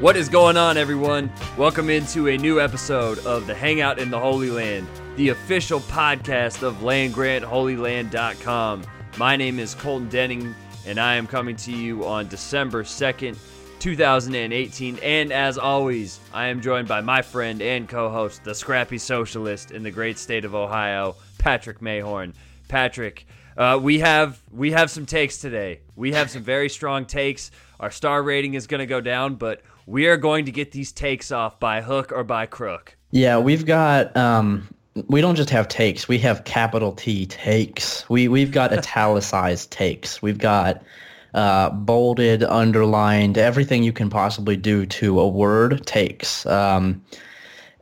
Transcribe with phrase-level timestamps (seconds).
[0.00, 1.28] What is going on, everyone?
[1.56, 4.86] Welcome into a new episode of the Hangout in the Holy Land,
[5.16, 8.84] the official podcast of landgrantholyland.com.
[9.16, 10.54] My name is Colton Denning,
[10.86, 13.36] and I am coming to you on December 2nd,
[13.80, 15.00] 2018.
[15.02, 19.72] And as always, I am joined by my friend and co host, the scrappy socialist
[19.72, 22.34] in the great state of Ohio, Patrick Mayhorn.
[22.68, 23.26] Patrick,
[23.56, 25.80] uh, we have we have some takes today.
[25.96, 27.50] We have some very strong takes.
[27.80, 30.92] Our star rating is going to go down, but we are going to get these
[30.92, 32.94] takes off by hook or by crook.
[33.10, 34.68] Yeah, we've got um
[35.06, 38.08] we don't just have takes, we have capital T takes.
[38.08, 40.20] We we've got italicized takes.
[40.20, 40.82] We've got
[41.34, 46.46] uh, bolded, underlined, everything you can possibly do to a word takes.
[46.46, 47.02] Um,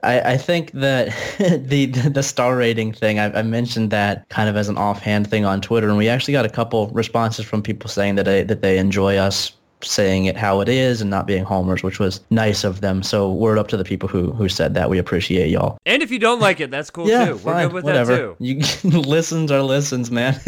[0.03, 4.57] I, I, think that the the star rating thing, I, I, mentioned that kind of
[4.57, 7.89] as an offhand thing on Twitter, and we actually got a couple responses from people
[7.89, 11.45] saying that they, that they enjoy us saying it how it is and not being
[11.45, 13.03] homers, which was nice of them.
[13.03, 14.91] So word up to the people who who said that.
[14.91, 15.79] We appreciate y'all.
[15.87, 17.39] And if you don't like it, that's cool yeah, too.
[17.39, 18.13] Fine, We're good with whatever.
[18.13, 18.37] that too.
[18.39, 20.41] You listens are listens, man.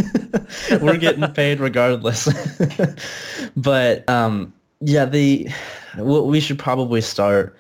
[0.80, 2.28] We're getting paid regardless.
[3.56, 5.48] but um, yeah, the
[5.98, 7.56] we should probably start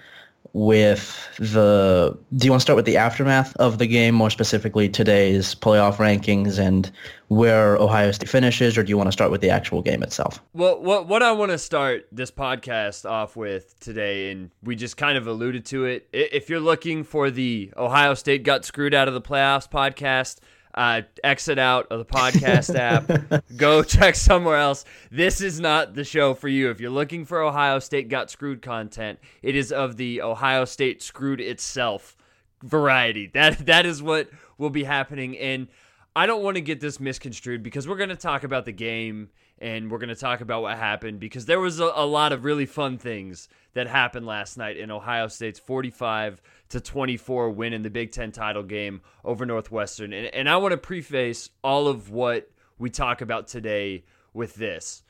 [0.52, 4.88] with the do you want to start with the aftermath of the game more specifically
[4.88, 6.90] today's playoff rankings and
[7.28, 10.42] where ohio state finishes or do you want to start with the actual game itself?
[10.54, 14.96] Well what, what i want to start this podcast off with today and we just
[14.96, 19.08] kind of alluded to it if you're looking for the ohio state got screwed out
[19.08, 20.38] of the playoffs podcast
[20.74, 24.84] uh, exit out of the podcast app, go check somewhere else.
[25.10, 26.70] This is not the show for you.
[26.70, 31.02] If you're looking for Ohio State got screwed content, it is of the Ohio State
[31.02, 32.16] screwed itself
[32.62, 33.30] variety.
[33.34, 35.38] That that is what will be happening.
[35.38, 35.68] And
[36.16, 39.28] I don't want to get this misconstrued because we're going to talk about the game
[39.60, 42.44] and we're going to talk about what happened because there was a, a lot of
[42.44, 46.38] really fun things that happened last night in Ohio State's 45-
[46.70, 50.12] to 24 win in the Big Ten title game over Northwestern.
[50.12, 55.02] And, and I want to preface all of what we talk about today with this.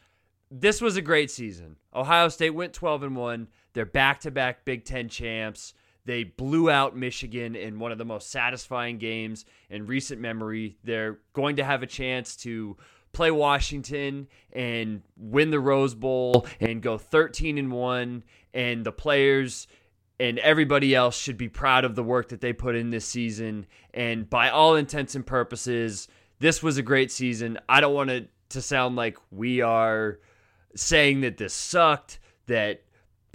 [0.51, 1.77] This was a great season.
[1.95, 3.49] Ohio State went 12 and 1.
[3.75, 5.75] They're back to back Big Ten champs.
[6.05, 10.79] They blew out Michigan in one of the most satisfying games in recent memory.
[10.83, 12.79] They're going to have a chance to
[13.19, 18.23] play Washington and win the Rose Bowl and go 13 and 1
[18.55, 19.67] and the players
[20.21, 23.67] and everybody else should be proud of the work that they put in this season.
[23.93, 26.07] And by all intents and purposes,
[26.39, 27.59] this was a great season.
[27.69, 30.21] I don't want it to sound like we are
[30.77, 32.83] saying that this sucked, that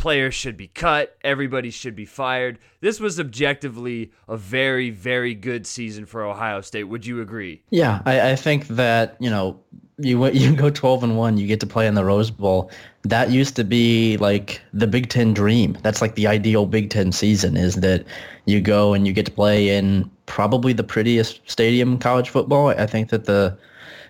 [0.03, 2.59] players should be cut, everybody should be fired.
[2.81, 6.83] This was objectively a very, very good season for Ohio State.
[6.83, 7.63] Would you agree?
[7.69, 9.57] Yeah, I, I think that, you know,
[9.97, 12.69] you you go 12 and 1 you get to play in the rose bowl
[13.03, 17.11] that used to be like the big ten dream that's like the ideal big ten
[17.11, 18.03] season is that
[18.45, 22.69] you go and you get to play in probably the prettiest stadium in college football
[22.69, 23.55] i think that the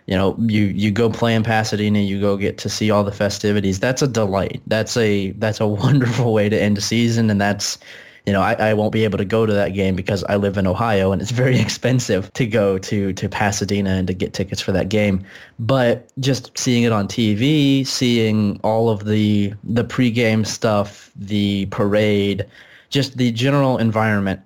[0.07, 3.11] you know you you go play in pasadena you go get to see all the
[3.11, 3.79] festivities.
[3.79, 4.61] That's a delight.
[4.67, 7.29] That's a that's a wonderful way to end a season.
[7.29, 7.77] And that's
[8.25, 10.57] you know, I, I won't be able to go to that game because I live
[10.57, 14.61] in Ohio and it's very expensive to go to, to Pasadena and to get tickets
[14.61, 15.25] for that game.
[15.59, 22.45] But just seeing it on TV, seeing all of the the pregame stuff, the parade,
[22.89, 24.41] just the general environment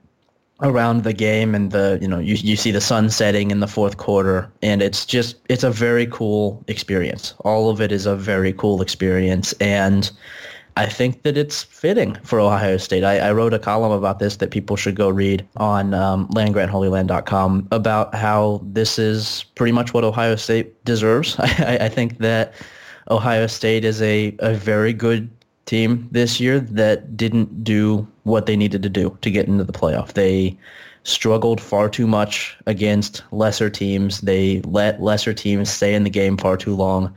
[0.62, 3.68] around the game and the you know you, you see the sun setting in the
[3.68, 8.16] fourth quarter and it's just it's a very cool experience all of it is a
[8.16, 10.12] very cool experience and
[10.76, 13.04] I think that it's fitting for Ohio State.
[13.04, 17.68] I, I, wrote a column about this that people should go read on um, landgrantholyland.com
[17.72, 21.36] about how this is pretty much what Ohio State deserves.
[21.40, 22.54] I, I think that
[23.10, 25.28] Ohio State is a, a very good
[25.68, 29.74] team this year that didn't do what they needed to do to get into the
[29.74, 30.14] playoff.
[30.14, 30.58] They
[31.04, 34.22] struggled far too much against lesser teams.
[34.22, 37.16] They let lesser teams stay in the game far too long,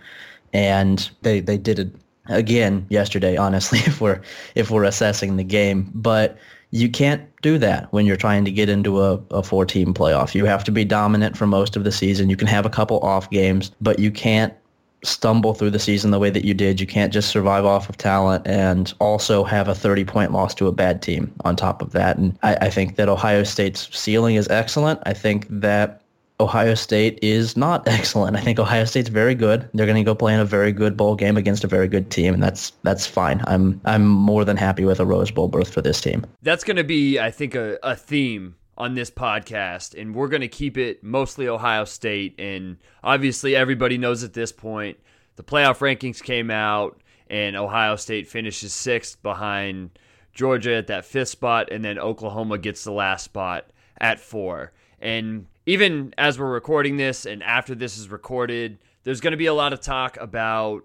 [0.53, 1.95] and they, they did it
[2.27, 4.21] again yesterday, honestly, if we're
[4.55, 5.91] if we're assessing the game.
[5.95, 6.39] But
[6.73, 10.35] you can't do that when you're trying to get into a, a four team playoff.
[10.35, 12.31] You have to be dominant for most of the season.
[12.31, 14.55] You can have a couple off games, but you can't
[15.03, 16.81] stumble through the season the way that you did.
[16.81, 20.67] You can't just survive off of talent and also have a 30 point loss to
[20.67, 22.17] a bad team on top of that.
[22.17, 25.01] And I, I think that Ohio State's ceiling is excellent.
[25.07, 26.03] I think that
[26.41, 28.37] Ohio State is not excellent.
[28.37, 29.69] I think Ohio State's very good.
[29.75, 32.11] They're going to go play in a very good bowl game against a very good
[32.11, 33.43] team, and that's that's fine.
[33.47, 36.27] I'm I'm more than happy with a Rose Bowl berth for this team.
[36.43, 40.41] That's going to be, I think, a, a theme on this podcast, and we're going
[40.41, 42.35] to keep it mostly Ohio State.
[42.39, 44.97] And obviously, everybody knows at this point
[45.37, 46.99] the playoff rankings came out,
[47.29, 49.99] and Ohio State finishes sixth behind
[50.33, 54.73] Georgia at that fifth spot, and then Oklahoma gets the last spot at four.
[54.99, 59.47] And even as we're recording this and after this is recorded, there's going to be
[59.47, 60.85] a lot of talk about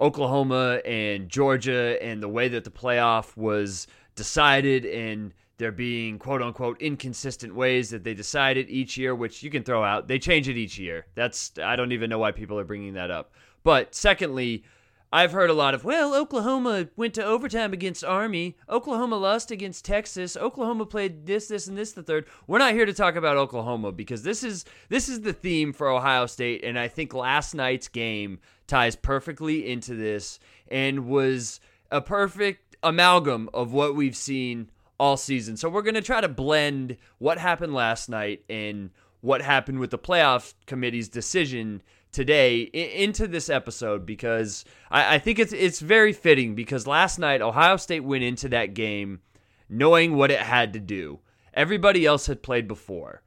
[0.00, 3.86] Oklahoma and Georgia and the way that the playoff was
[4.16, 9.42] decided and there being quote unquote inconsistent ways that they decide it each year, which
[9.42, 10.08] you can throw out.
[10.08, 11.06] They change it each year.
[11.14, 13.32] That's I don't even know why people are bringing that up.
[13.64, 14.64] But secondly,
[15.10, 18.58] I've heard a lot of, well, Oklahoma went to overtime against Army.
[18.68, 20.36] Oklahoma lost against Texas.
[20.36, 22.26] Oklahoma played this, this, and this the third.
[22.46, 25.88] We're not here to talk about Oklahoma because this is this is the theme for
[25.88, 30.38] Ohio State, and I think last night's game ties perfectly into this
[30.70, 31.58] and was
[31.90, 35.56] a perfect amalgam of what we've seen all season.
[35.56, 38.90] So we're going to try to blend what happened last night and
[39.20, 45.52] what happened with the playoff committee's decision today into this episode because I, think it's
[45.52, 49.20] it's very fitting because last night Ohio State went into that game
[49.68, 51.20] knowing what it had to do.
[51.52, 53.22] Everybody else had played before.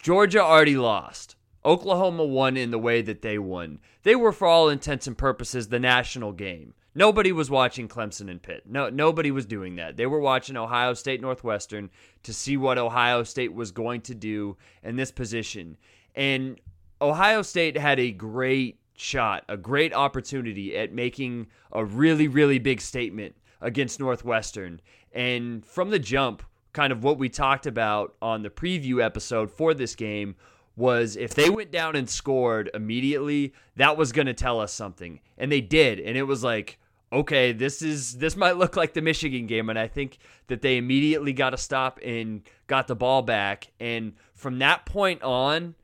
[0.00, 1.36] Georgia already lost.
[1.64, 3.80] Oklahoma won in the way that they won.
[4.04, 6.74] They were, for all intents and purposes, the national game.
[6.98, 8.64] Nobody was watching Clemson and Pitt.
[8.66, 9.96] No, nobody was doing that.
[9.96, 11.90] They were watching Ohio State Northwestern
[12.24, 15.76] to see what Ohio State was going to do in this position.
[16.16, 16.60] And
[17.00, 22.80] Ohio State had a great shot, a great opportunity at making a really, really big
[22.80, 24.80] statement against Northwestern.
[25.12, 26.42] And from the jump,
[26.72, 30.34] kind of what we talked about on the preview episode for this game
[30.74, 35.20] was if they went down and scored immediately, that was going to tell us something.
[35.36, 36.00] And they did.
[36.00, 36.80] And it was like,
[37.12, 40.18] okay, this is this might look like the Michigan game, and I think
[40.48, 43.68] that they immediately got a stop and got the ball back.
[43.80, 45.74] And from that point on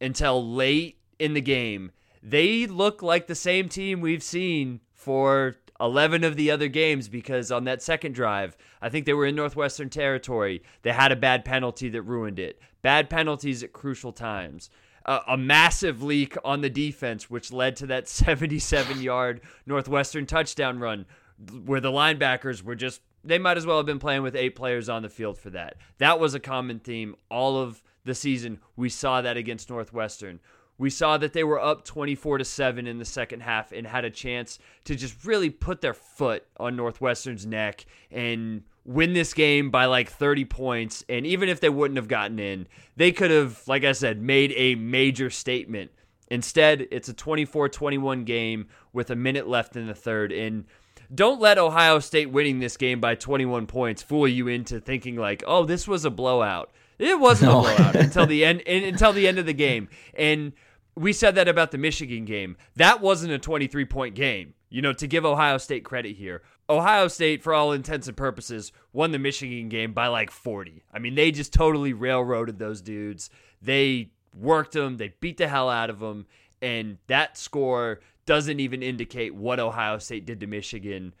[0.00, 1.92] until late in the game,
[2.22, 7.50] they look like the same team we've seen for 11 of the other games because
[7.50, 10.62] on that second drive, I think they were in Northwestern territory.
[10.82, 12.60] They had a bad penalty that ruined it.
[12.82, 14.70] Bad penalties at crucial times
[15.04, 21.06] a, massive leak on the defense, which led to that 77 yard Northwestern touchdown run
[21.64, 24.88] where the linebackers were just they might as well have been playing with eight players
[24.88, 25.76] on the field for that.
[25.98, 28.60] That was a common theme all of the season.
[28.76, 30.40] We saw that against Northwestern.
[30.78, 34.06] We saw that they were up 24 to 7 in the second half and had
[34.06, 39.70] a chance to just really put their foot on Northwestern's neck and win this game
[39.70, 41.04] by like 30 points.
[41.08, 42.66] And even if they wouldn't have gotten in,
[42.96, 45.90] they could have, like I said, made a major statement.
[46.28, 50.32] Instead, it's a 24 21 game with a minute left in the third.
[50.32, 50.64] And
[51.12, 55.42] don't let Ohio State winning this game by 21 points fool you into thinking like,
[55.46, 56.70] oh, this was a blowout.
[56.98, 57.60] It wasn't no.
[57.60, 59.88] a blowout until the end until the end of the game.
[60.14, 60.52] And
[60.94, 62.56] we said that about the Michigan game.
[62.76, 64.54] That wasn't a 23 point game.
[64.68, 66.42] You know, to give Ohio State credit here.
[66.70, 70.84] Ohio State, for all intents and purposes, won the Michigan game by like 40.
[70.94, 73.28] I mean, they just totally railroaded those dudes.
[73.60, 76.26] They worked them, they beat the hell out of them,
[76.62, 81.12] and that score doesn't even indicate what Ohio State did to Michigan.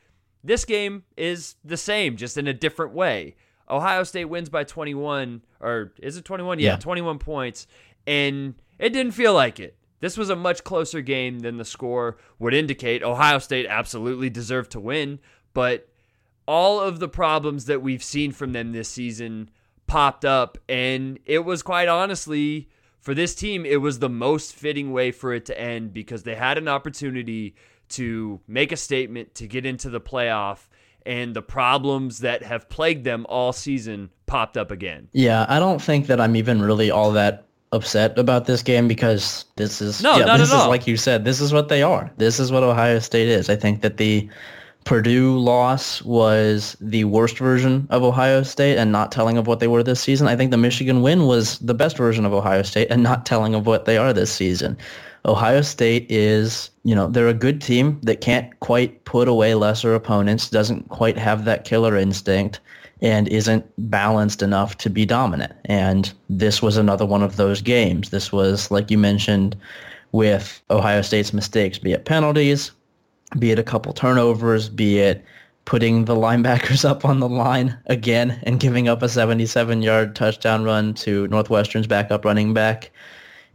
[0.44, 3.34] This game is the same, just in a different way.
[3.68, 6.60] Ohio State wins by 21, or is it 21?
[6.60, 6.76] Yeah, yeah.
[6.76, 7.66] 21 points,
[8.06, 9.76] and it didn't feel like it.
[10.00, 13.02] This was a much closer game than the score would indicate.
[13.02, 15.20] Ohio State absolutely deserved to win,
[15.52, 15.88] but
[16.46, 19.50] all of the problems that we've seen from them this season
[19.86, 22.68] popped up, and it was quite honestly
[23.00, 26.34] for this team, it was the most fitting way for it to end because they
[26.34, 27.54] had an opportunity
[27.90, 30.68] to make a statement to get into the playoff
[31.06, 35.08] and the problems that have plagued them all season popped up again.
[35.12, 39.44] Yeah, I don't think that I'm even really all that upset about this game because
[39.56, 40.68] this is no, yeah, not this at is all.
[40.68, 42.10] like you said, this is what they are.
[42.18, 43.48] This is what Ohio State is.
[43.48, 44.28] I think that the
[44.84, 49.68] Purdue loss was the worst version of Ohio State and not telling of what they
[49.68, 50.26] were this season.
[50.26, 53.54] I think the Michigan win was the best version of Ohio State and not telling
[53.54, 54.76] of what they are this season.
[55.26, 59.94] Ohio State is, you know, they're a good team that can't quite put away lesser
[59.94, 62.58] opponents, doesn't quite have that killer instinct,
[63.02, 65.52] and isn't balanced enough to be dominant.
[65.66, 68.10] And this was another one of those games.
[68.10, 69.56] This was, like you mentioned,
[70.12, 72.72] with Ohio State's mistakes, be it penalties,
[73.38, 75.24] be it a couple turnovers, be it
[75.64, 80.94] putting the linebackers up on the line again and giving up a 77-yard touchdown run
[80.94, 82.90] to Northwestern's backup running back.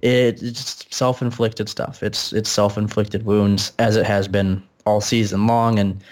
[0.02, 2.04] It, it's self-inflicted stuff.
[2.04, 5.80] It's it's self-inflicted wounds as it has been all season long.
[5.80, 6.04] And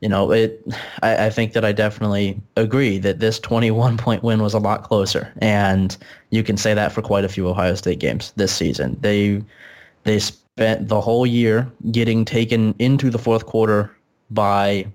[0.00, 0.62] you know, it.
[1.02, 5.32] I, I think that I definitely agree that this 21-point win was a lot closer,
[5.38, 5.96] and
[6.30, 8.96] you can say that for quite a few Ohio State games this season.
[9.00, 9.42] They
[10.04, 10.20] they
[10.60, 13.90] spent the whole year getting taken into the fourth quarter
[14.30, 14.86] by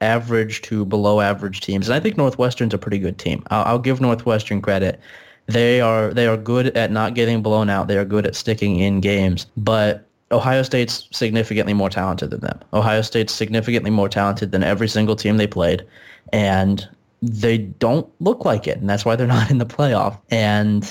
[0.00, 1.86] average to below average teams.
[1.86, 3.42] And I think Northwestern's a pretty good team.
[3.50, 4.98] I'll, I'll give Northwestern credit.
[5.44, 7.86] They are they are good at not getting blown out.
[7.86, 9.46] They are good at sticking in games.
[9.58, 12.58] But Ohio State's significantly more talented than them.
[12.72, 15.84] Ohio State's significantly more talented than every single team they played.
[16.32, 16.88] And
[17.20, 18.78] they don't look like it.
[18.78, 20.18] And that's why they're not in the playoff.
[20.30, 20.84] And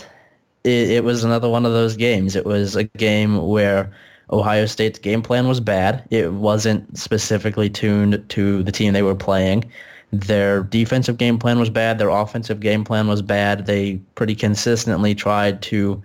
[0.63, 2.36] it, it was another one of those games.
[2.36, 3.91] It was a game where
[4.31, 6.03] Ohio State's game plan was bad.
[6.12, 9.65] It wasn't specifically tuned to the team they were playing.
[10.12, 11.98] Their defensive game plan was bad.
[11.98, 13.65] Their offensive game plan was bad.
[13.65, 16.03] They pretty consistently tried to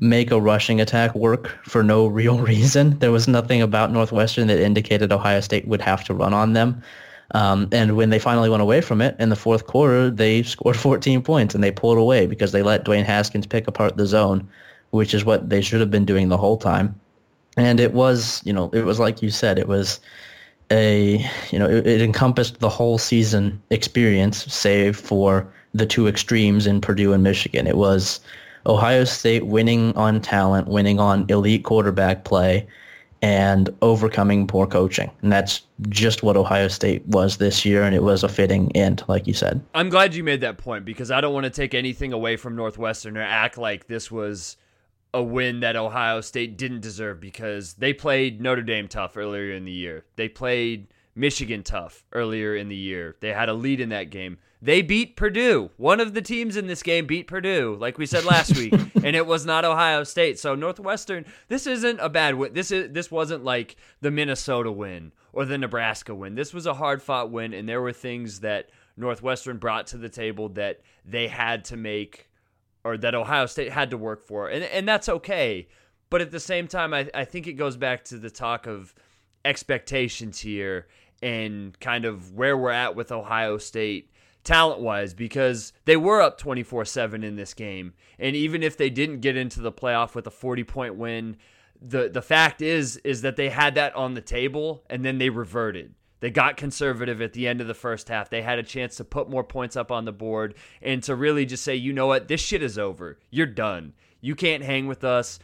[0.00, 2.98] make a rushing attack work for no real reason.
[2.98, 6.82] There was nothing about Northwestern that indicated Ohio State would have to run on them.
[7.30, 10.76] Um, and when they finally went away from it in the fourth quarter, they scored
[10.76, 14.48] 14 points and they pulled away because they let Dwayne Haskins pick apart the zone,
[14.90, 16.98] which is what they should have been doing the whole time.
[17.56, 20.00] And it was, you know, it was like you said, it was
[20.70, 26.66] a, you know, it, it encompassed the whole season experience, save for the two extremes
[26.66, 27.66] in Purdue and Michigan.
[27.66, 28.20] It was
[28.66, 32.66] Ohio State winning on talent, winning on elite quarterback play,
[33.20, 35.10] and overcoming poor coaching.
[35.22, 39.02] And that's just what Ohio State was this year, and it was a fitting end,
[39.08, 39.60] like you said.
[39.74, 42.54] I'm glad you made that point because I don't want to take anything away from
[42.54, 44.56] Northwestern or act like this was
[45.14, 49.64] a win that Ohio State didn't deserve because they played Notre Dame tough earlier in
[49.64, 50.04] the year.
[50.16, 53.16] They played Michigan tough earlier in the year.
[53.20, 54.38] They had a lead in that game.
[54.60, 55.70] They beat Purdue.
[55.76, 58.72] One of the teams in this game beat Purdue, like we said last week,
[59.04, 60.38] and it was not Ohio State.
[60.38, 62.52] So Northwestern, this isn't a bad win.
[62.52, 66.34] This is this wasn't like the Minnesota win or the Nebraska win.
[66.34, 70.48] This was a hard-fought win and there were things that Northwestern brought to the table
[70.50, 72.28] that they had to make
[72.84, 74.48] or that Ohio State had to work for.
[74.48, 75.68] And and that's okay.
[76.10, 78.94] But at the same time, I, I think it goes back to the talk of
[79.44, 80.86] expectations here
[81.22, 84.10] and kind of where we're at with Ohio State
[84.44, 87.94] talent wise because they were up 24 7 in this game.
[88.18, 91.36] And even if they didn't get into the playoff with a 40 point win,
[91.80, 95.30] the, the fact is is that they had that on the table and then they
[95.30, 95.94] reverted.
[96.20, 98.30] They got conservative at the end of the first half.
[98.30, 101.44] They had a chance to put more points up on the board and to really
[101.44, 103.18] just say, you know what, this shit is over.
[103.30, 103.92] You're done.
[104.20, 105.38] You can't hang with us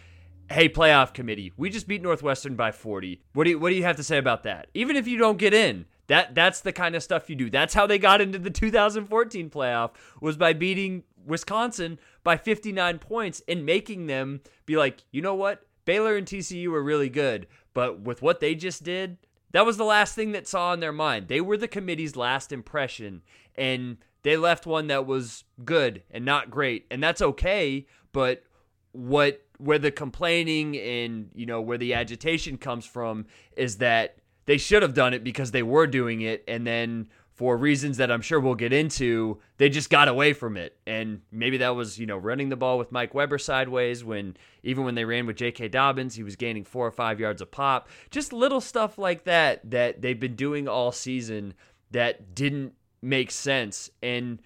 [0.52, 3.84] hey playoff committee we just beat northwestern by 40 what do you what do you
[3.84, 6.96] have to say about that even if you don't get in that that's the kind
[6.96, 11.04] of stuff you do that's how they got into the 2014 playoff was by beating
[11.24, 16.66] wisconsin by 59 points and making them be like you know what baylor and tcu
[16.66, 19.18] were really good but with what they just did
[19.52, 21.28] that was the last thing that saw in their mind.
[21.28, 23.22] They were the committee's last impression
[23.56, 28.44] and they left one that was good and not great and that's okay but
[28.92, 33.26] what where the complaining and you know where the agitation comes from
[33.56, 34.16] is that
[34.46, 37.08] they should have done it because they were doing it and then
[37.40, 40.76] for reasons that I'm sure we'll get into, they just got away from it.
[40.86, 44.84] And maybe that was, you know, running the ball with Mike Weber sideways when even
[44.84, 45.68] when they ran with J.K.
[45.68, 47.88] Dobbins, he was gaining four or five yards a pop.
[48.10, 51.54] Just little stuff like that that they've been doing all season
[51.92, 53.88] that didn't make sense.
[54.02, 54.42] And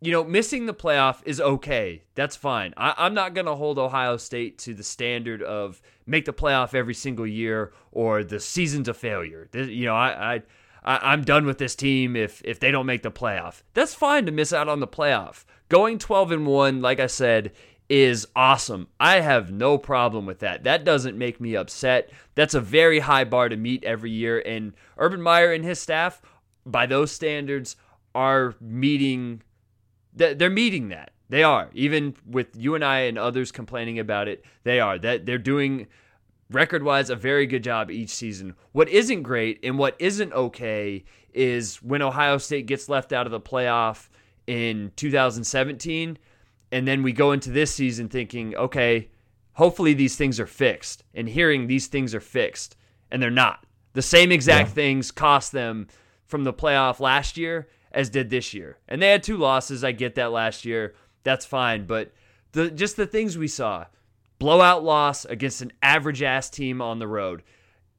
[0.00, 2.04] you know, missing the playoff is okay.
[2.14, 2.72] That's fine.
[2.78, 6.74] I, am not going to hold Ohio State to the standard of make the playoff
[6.74, 9.46] every single year or the season's a failure.
[9.52, 10.42] You know, I, I,
[10.82, 13.62] I am done with this team if if they don't make the playoff.
[13.74, 15.44] That's fine to miss out on the playoff.
[15.68, 17.52] Going 12 and one, like I said,
[17.88, 18.88] is awesome.
[18.98, 20.64] I have no problem with that.
[20.64, 22.10] That doesn't make me upset.
[22.34, 26.22] That's a very high bar to meet every year, and Urban Meyer and his staff,
[26.64, 27.76] by those standards,
[28.14, 29.42] are meeting
[30.14, 31.12] they're meeting that.
[31.28, 31.70] They are.
[31.72, 34.98] Even with you and I and others complaining about it, they are.
[34.98, 35.86] That they're doing
[36.50, 38.54] record wise a very good job each season.
[38.72, 43.32] What isn't great and what isn't okay is when Ohio State gets left out of
[43.32, 44.08] the playoff
[44.46, 46.18] in 2017
[46.72, 49.08] and then we go into this season thinking, okay,
[49.52, 52.76] hopefully these things are fixed and hearing these things are fixed
[53.10, 53.64] and they're not.
[53.92, 54.74] The same exact yeah.
[54.74, 55.88] things cost them
[56.26, 58.78] from the playoff last year as did this year.
[58.88, 59.82] And they had two losses.
[59.82, 60.94] I get that last year.
[61.24, 61.86] That's fine.
[61.86, 62.12] But
[62.52, 63.86] the just the things we saw
[64.40, 67.44] blowout loss against an average ass team on the road.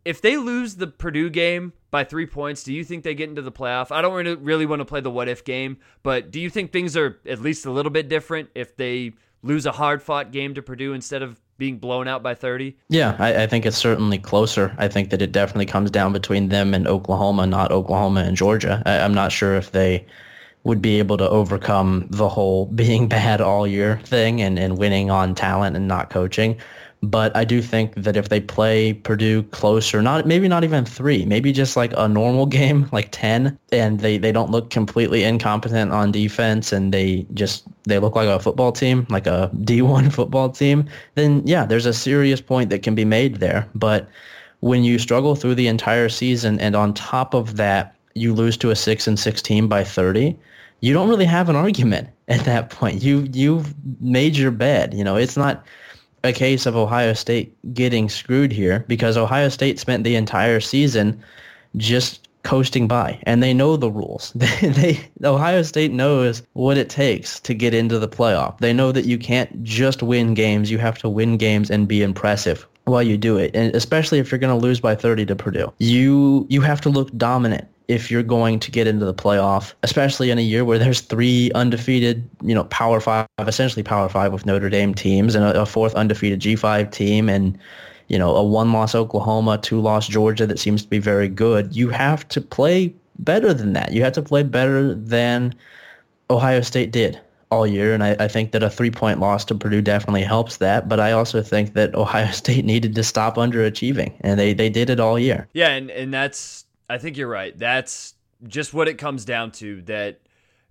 [0.04, 3.44] If they lose the Purdue game by three points, do you think they get into
[3.44, 3.92] the playoff?
[3.92, 6.98] I don't really, want to play the what if game, but do you think things
[6.98, 10.62] are at least a little bit different if they lose a hard fought game to
[10.64, 12.76] Purdue instead of being blown out by 30?
[12.90, 14.74] Yeah, I, I, think it's certainly closer.
[14.80, 18.82] I think that it definitely comes down between them and Oklahoma, not Oklahoma and Georgia.
[18.88, 20.08] I, am not sure if they
[20.64, 25.10] would be able to overcome the whole being bad all year thing and, and winning
[25.10, 26.58] on talent and not coaching.
[27.04, 31.26] But I do think that if they play Purdue closer, not maybe not even three,
[31.26, 35.92] maybe just like a normal game, like ten, and they, they don't look completely incompetent
[35.92, 40.12] on defense and they just they look like a football team, like a D one
[40.12, 43.68] football team, then yeah, there's a serious point that can be made there.
[43.74, 44.08] But
[44.60, 48.70] when you struggle through the entire season and on top of that you lose to
[48.70, 50.38] a six and six team by thirty,
[50.82, 53.02] you don't really have an argument at that point.
[53.02, 54.94] You you've made your bed.
[54.94, 55.64] You know, it's not
[56.24, 61.22] a case of Ohio State getting screwed here because Ohio State spent the entire season
[61.78, 64.34] just coasting by and they know the rules.
[64.36, 68.58] They, they Ohio State knows what it takes to get into the playoff.
[68.60, 72.02] They know that you can't just win games, you have to win games and be
[72.02, 73.52] impressive while you do it.
[73.56, 75.72] And especially if you're going to lose by 30 to Purdue.
[75.80, 80.32] You you have to look dominant if you're going to get into the playoff, especially
[80.32, 84.46] in a year where there's three undefeated, you know, Power Five, essentially Power Five with
[84.46, 87.58] Notre Dame teams, and a, a fourth undefeated G5 team, and
[88.08, 91.76] you know, a one-loss Oklahoma, two-loss Georgia that seems to be very good.
[91.76, 93.92] You have to play better than that.
[93.92, 95.54] You have to play better than
[96.30, 97.20] Ohio State did
[97.52, 100.88] all year, and I, I, think that a three-point loss to Purdue definitely helps that.
[100.88, 104.90] But I also think that Ohio State needed to stop underachieving, and they, they did
[104.90, 105.50] it all year.
[105.54, 107.58] Yeah, and, and that's I think you're right.
[107.58, 108.16] That's
[108.48, 109.82] just what it comes down to.
[109.84, 110.22] That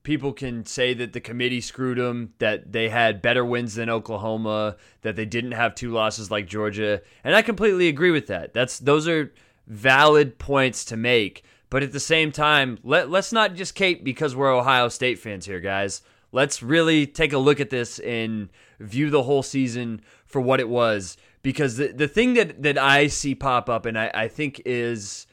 [0.02, 4.76] people can say that the committee screwed them, that they had better wins than Oklahoma,
[5.02, 8.52] that they didn't have two losses like Georgia, and I completely agree with that.
[8.52, 9.32] That's those are
[9.66, 11.44] valid points to make.
[11.70, 15.46] But at the same time, let let's not just cape because we're Ohio State fans
[15.46, 16.02] here, guys.
[16.32, 20.68] Let's really take a look at this and view the whole season for what it
[20.68, 21.16] was.
[21.42, 25.26] Because the, the thing that, that I see pop up and I, I think is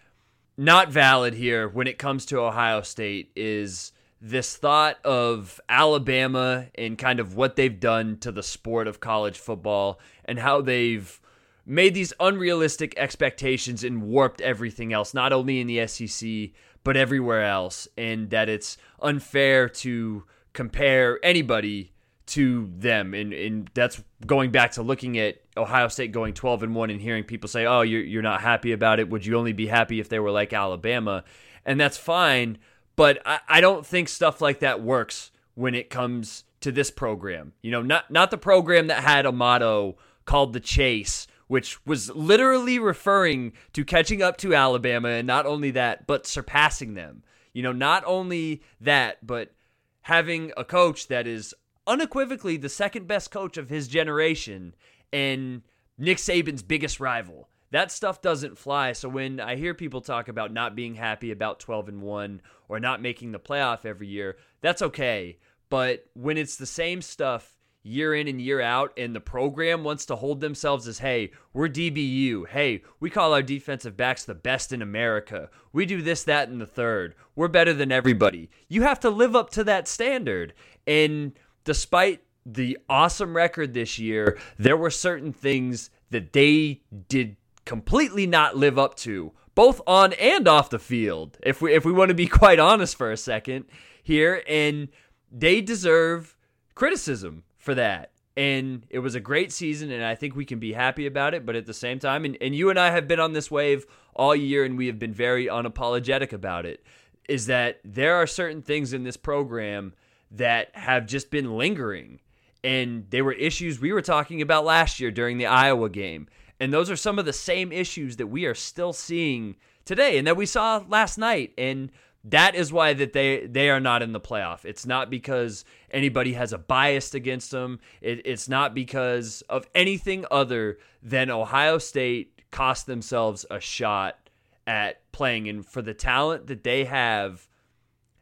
[0.58, 6.98] not valid here when it comes to Ohio State is this thought of Alabama and
[6.98, 11.22] kind of what they've done to the sport of college football and how they've
[11.66, 16.50] made these unrealistic expectations and warped everything else, not only in the SEC,
[16.84, 21.92] but everywhere else, and that it's unfair to compare anybody
[22.28, 23.14] to them.
[23.14, 27.02] And, and that's going back to looking at Ohio State going 12 and 1 and
[27.02, 29.10] hearing people say, "Oh, you're you're not happy about it.
[29.10, 31.24] Would you only be happy if they were like Alabama?"
[31.66, 32.58] And that's fine,
[32.96, 37.54] but I, I don't think stuff like that works when it comes to this program.
[37.62, 42.10] You know, not not the program that had a motto called the chase, which was
[42.10, 47.24] literally referring to catching up to Alabama and not only that, but surpassing them.
[47.54, 49.54] You know, not only that, but
[50.02, 51.54] having a coach that is
[51.88, 54.76] unequivocally the second best coach of his generation
[55.12, 55.62] and
[55.98, 57.50] Nick Saban's biggest rival.
[57.72, 58.94] That stuff doesn't fly.
[58.94, 62.80] So when I hear people talk about not being happy about 12 and 1 or
[62.80, 65.40] not making the playoff every year, that's okay.
[65.70, 70.06] But when it's the same stuff year in and year out and the program wants
[70.06, 72.46] to hold themselves as, "Hey, we're DBU.
[72.46, 75.50] Hey, we call our defensive backs the best in America.
[75.72, 77.16] We do this that and the third.
[77.36, 80.54] We're better than everybody." You have to live up to that standard.
[80.86, 81.34] And
[81.68, 88.56] despite the awesome record this year, there were certain things that they did completely not
[88.56, 91.38] live up to, both on and off the field.
[91.44, 93.66] If we if we want to be quite honest for a second
[94.02, 94.88] here, and
[95.30, 96.38] they deserve
[96.74, 98.12] criticism for that.
[98.38, 101.46] And it was a great season, and I think we can be happy about it.
[101.46, 103.86] But at the same time, and, and you and I have been on this wave
[104.16, 106.82] all year, and we have been very unapologetic about it,
[107.28, 109.94] is that there are certain things in this program
[110.32, 112.20] that have just been lingering.
[112.64, 116.28] And they were issues we were talking about last year during the Iowa game.
[116.60, 120.28] And those are some of the same issues that we are still seeing today and
[120.28, 121.54] that we saw last night.
[121.58, 121.92] And
[122.24, 124.66] that is why that they they are not in the playoff.
[124.66, 127.80] It's not because anybody has a bias against them.
[128.02, 134.30] It, it's not because of anything other than Ohio State cost themselves a shot
[134.66, 135.48] at playing.
[135.48, 137.48] And for the talent that they have,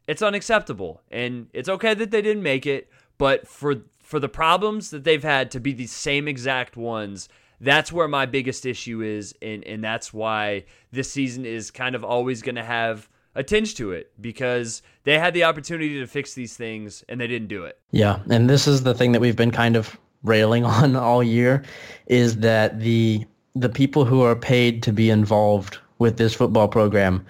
[0.06, 1.02] it's unacceptable.
[1.10, 5.24] And it's okay that they didn't make it, but for for the problems that they've
[5.24, 7.28] had to be the same exact ones,
[7.60, 12.04] that's where my biggest issue is and and that's why this season is kind of
[12.04, 16.34] always going to have a tinge to it because they had the opportunity to fix
[16.34, 17.78] these things and they didn't do it.
[17.90, 21.62] Yeah, and this is the thing that we've been kind of railing on all year
[22.06, 27.24] is that the the people who are paid to be involved with this football program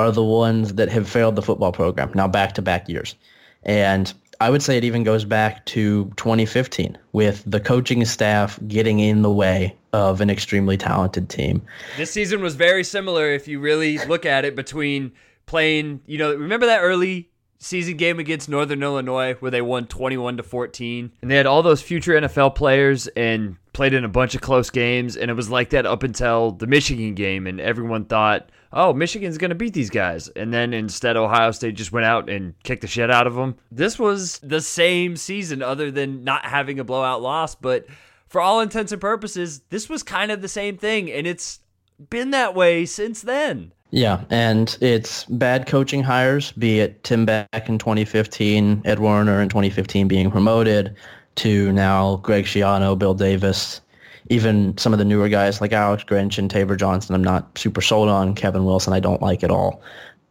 [0.00, 3.14] are the ones that have failed the football program now back to back years.
[3.62, 8.98] And I would say it even goes back to 2015 with the coaching staff getting
[8.98, 11.62] in the way of an extremely talented team.
[11.96, 15.12] This season was very similar if you really look at it between
[15.46, 17.29] playing, you know, remember that early
[17.60, 21.62] season game against Northern Illinois where they won 21 to 14 and they had all
[21.62, 25.50] those future NFL players and played in a bunch of close games and it was
[25.50, 29.74] like that up until the Michigan game and everyone thought, "Oh, Michigan's going to beat
[29.74, 33.26] these guys." And then instead Ohio State just went out and kicked the shit out
[33.26, 33.56] of them.
[33.70, 37.86] This was the same season other than not having a blowout loss, but
[38.26, 41.60] for all intents and purposes, this was kind of the same thing and it's
[42.08, 43.72] been that way since then.
[43.92, 49.48] Yeah, and it's bad coaching hires, be it Tim Beck in 2015, Ed Warinner in
[49.48, 50.94] 2015 being promoted,
[51.36, 53.80] to now Greg Schiano, Bill Davis,
[54.28, 57.14] even some of the newer guys like Alex Grinch and Taver Johnson.
[57.14, 58.92] I'm not super sold on Kevin Wilson.
[58.92, 59.82] I don't like at all,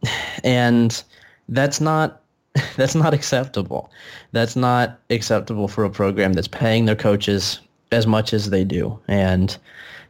[0.44, 1.02] and
[1.48, 2.22] that's not
[2.76, 3.90] that's not acceptable.
[4.32, 7.60] That's not acceptable for a program that's paying their coaches
[7.92, 9.56] as much as they do, and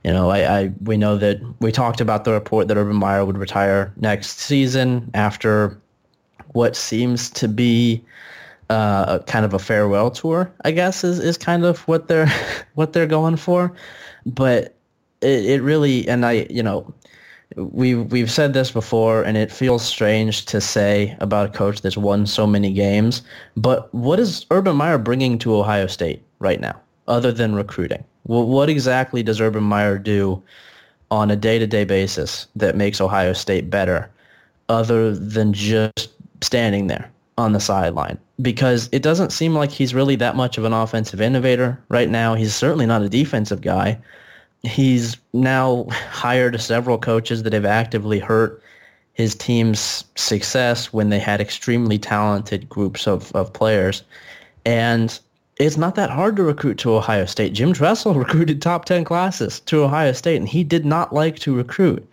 [0.04, 3.24] you know, I, I, we know that we talked about the report that Urban Meyer
[3.24, 5.78] would retire next season after
[6.52, 8.02] what seems to be
[8.70, 10.50] uh, kind of a farewell tour.
[10.64, 12.32] I guess is, is kind of what they're
[12.74, 13.72] what they're going for,
[14.24, 14.74] but
[15.20, 16.92] it, it really and I you know
[17.56, 21.96] we we've said this before and it feels strange to say about a coach that's
[21.96, 23.22] won so many games.
[23.56, 28.04] But what is Urban Meyer bringing to Ohio State right now, other than recruiting?
[28.24, 30.42] What exactly does Urban Meyer do
[31.10, 34.10] on a day-to-day basis that makes Ohio State better
[34.68, 36.10] other than just
[36.42, 38.18] standing there on the sideline?
[38.40, 42.34] Because it doesn't seem like he's really that much of an offensive innovator right now.
[42.34, 43.98] He's certainly not a defensive guy.
[44.62, 48.62] He's now hired several coaches that have actively hurt
[49.14, 54.02] his team's success when they had extremely talented groups of, of players.
[54.64, 55.18] And
[55.60, 57.52] it's not that hard to recruit to Ohio State.
[57.52, 61.54] Jim Tressel recruited top 10 classes to Ohio State, and he did not like to
[61.54, 62.06] recruit.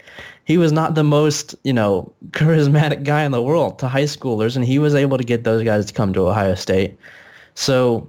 [0.44, 4.56] He was not the most, you know, charismatic guy in the world to high schoolers,
[4.56, 6.98] and he was able to get those guys to come to Ohio State.
[7.56, 8.08] So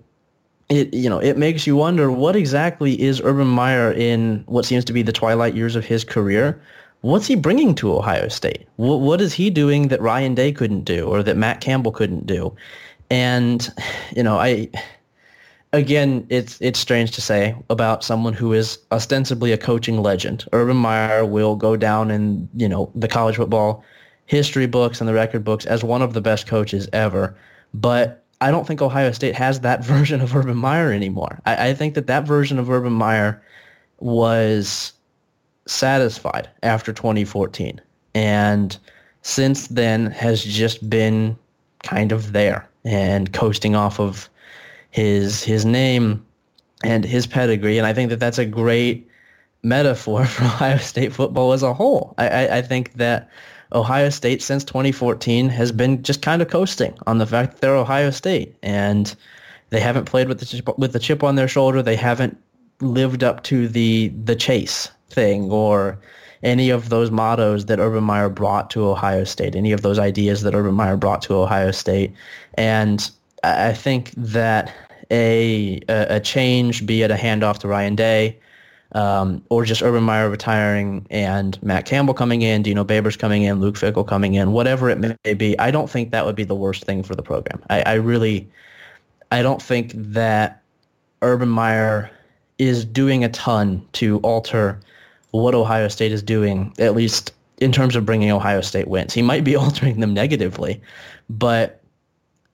[0.68, 4.84] it, you know, it makes you wonder what exactly is Urban Meyer in what seems
[4.86, 6.60] to be the twilight years of his career.
[7.02, 8.66] What's he bringing to Ohio State?
[8.76, 12.26] What, what is he doing that Ryan Day couldn't do or that Matt Campbell couldn't
[12.26, 12.54] do?
[13.08, 13.72] And,
[14.16, 14.68] you know, I
[15.72, 20.44] again, it's it's strange to say about someone who is ostensibly a coaching legend.
[20.52, 23.84] Urban Meyer will go down in you know the college football
[24.26, 27.36] history books and the record books as one of the best coaches ever.
[27.74, 31.40] But I don't think Ohio State has that version of Urban Meyer anymore.
[31.46, 33.42] I, I think that that version of Urban Meyer
[34.00, 34.92] was
[35.66, 37.80] satisfied after 2014,
[38.14, 38.78] and
[39.22, 41.36] since then has just been
[41.82, 44.28] kind of there and coasting off of
[44.98, 46.26] his his name
[46.82, 49.08] and his pedigree, and I think that that's a great
[49.62, 52.14] metaphor for Ohio State football as a whole.
[52.18, 53.30] I, I, I think that
[53.72, 57.76] Ohio State since 2014 has been just kind of coasting on the fact that they're
[57.76, 59.14] Ohio State and
[59.70, 61.80] they haven't played with the chip, with the chip on their shoulder.
[61.80, 62.36] They haven't
[62.80, 65.98] lived up to the the chase thing or
[66.42, 70.42] any of those mottos that Urban Meyer brought to Ohio State, any of those ideas
[70.42, 72.12] that Urban Meyer brought to Ohio State.
[72.54, 73.10] And
[73.44, 74.74] I think that
[75.10, 78.38] a a change, be it a handoff to Ryan Day,
[78.92, 83.60] um, or just Urban Meyer retiring and Matt Campbell coming in, Dino Babers coming in,
[83.60, 86.54] Luke Fickell coming in, whatever it may be, I don't think that would be the
[86.54, 87.62] worst thing for the program.
[87.68, 88.48] I, I really,
[89.30, 90.62] I don't think that
[91.22, 92.10] Urban Meyer
[92.58, 94.80] is doing a ton to alter
[95.32, 99.12] what Ohio State is doing, at least in terms of bringing Ohio State wins.
[99.12, 100.80] He might be altering them negatively,
[101.28, 101.80] but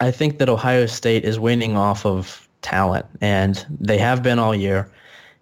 [0.00, 4.54] I think that Ohio State is winning off of talent, and they have been all
[4.54, 4.90] year.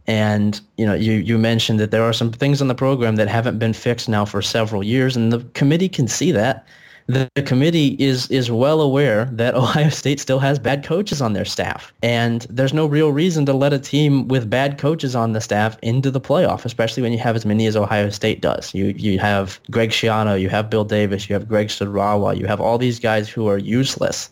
[0.06, 3.28] And you know, you you mentioned that there are some things in the program that
[3.28, 6.66] haven't been fixed now for several years, and the committee can see that.
[7.08, 11.44] The, committee is is well aware that Ohio State still has bad coaches on their
[11.44, 15.40] staff, and there's no real reason to let a team with bad coaches on the
[15.40, 18.74] staff into the playoff, especially when you have as many as Ohio State does.
[18.74, 22.60] You you have Greg Schiano, you have Bill Davis, you have Greg Studrawa, you have
[22.60, 24.30] all these guys who are useless,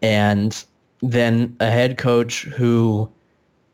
[0.00, 0.64] and
[1.02, 3.10] then a head coach who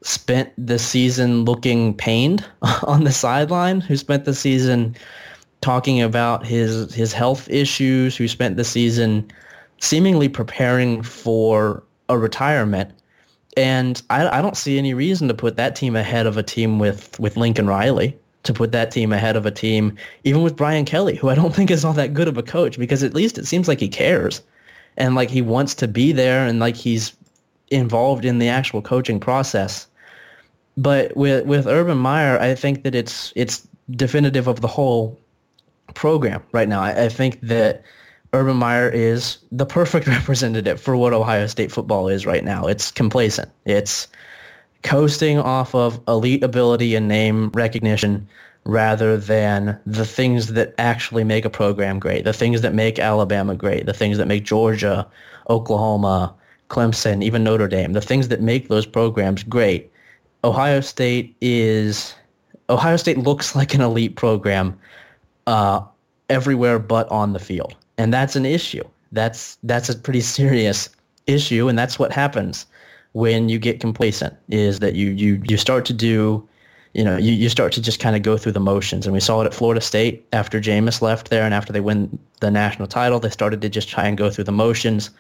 [0.02, 2.44] spent the season looking pained
[2.82, 4.96] on the sideline, who spent the season
[5.60, 9.30] talking about his his health issues, who spent the season
[9.80, 12.90] seemingly preparing for a retirement.
[13.56, 16.78] And I, I don't see any reason to put that team ahead of a team
[16.78, 20.84] with, with Lincoln Riley, to put that team ahead of a team, even with Brian
[20.84, 23.38] Kelly, who I don't think is all that good of a coach, because at least
[23.38, 24.42] it seems like he cares
[24.96, 27.14] and like he wants to be there and like he's
[27.70, 29.86] involved in the actual coaching process.
[30.76, 35.18] But with with Urban Meyer, I think that it's it's definitive of the whole
[35.94, 36.82] program right now.
[36.82, 37.82] I, I think that
[38.32, 42.66] Urban Meyer is the perfect representative for what Ohio State football is right now.
[42.66, 43.50] It's complacent.
[43.64, 44.08] It's
[44.82, 48.28] coasting off of elite ability and name recognition
[48.64, 53.54] rather than the things that actually make a program great, the things that make Alabama
[53.54, 55.06] great, the things that make Georgia,
[55.48, 56.34] Oklahoma,
[56.68, 59.90] Clemson, even Notre Dame, the things that make those programs great.
[60.44, 62.14] Ohio State is
[62.70, 64.78] Ohio State looks like an elite program
[65.46, 65.80] uh,
[66.28, 68.84] everywhere but on the field, and that's an issue.
[69.12, 70.90] That's that's a pretty serious
[71.26, 72.66] issue, and that's what happens
[73.12, 74.34] when you get complacent.
[74.48, 76.46] Is that you you you start to do,
[76.92, 79.20] you know, you, you start to just kind of go through the motions, and we
[79.20, 82.86] saw it at Florida State after Jameis left there, and after they win the national
[82.86, 85.10] title, they started to just try and go through the motions,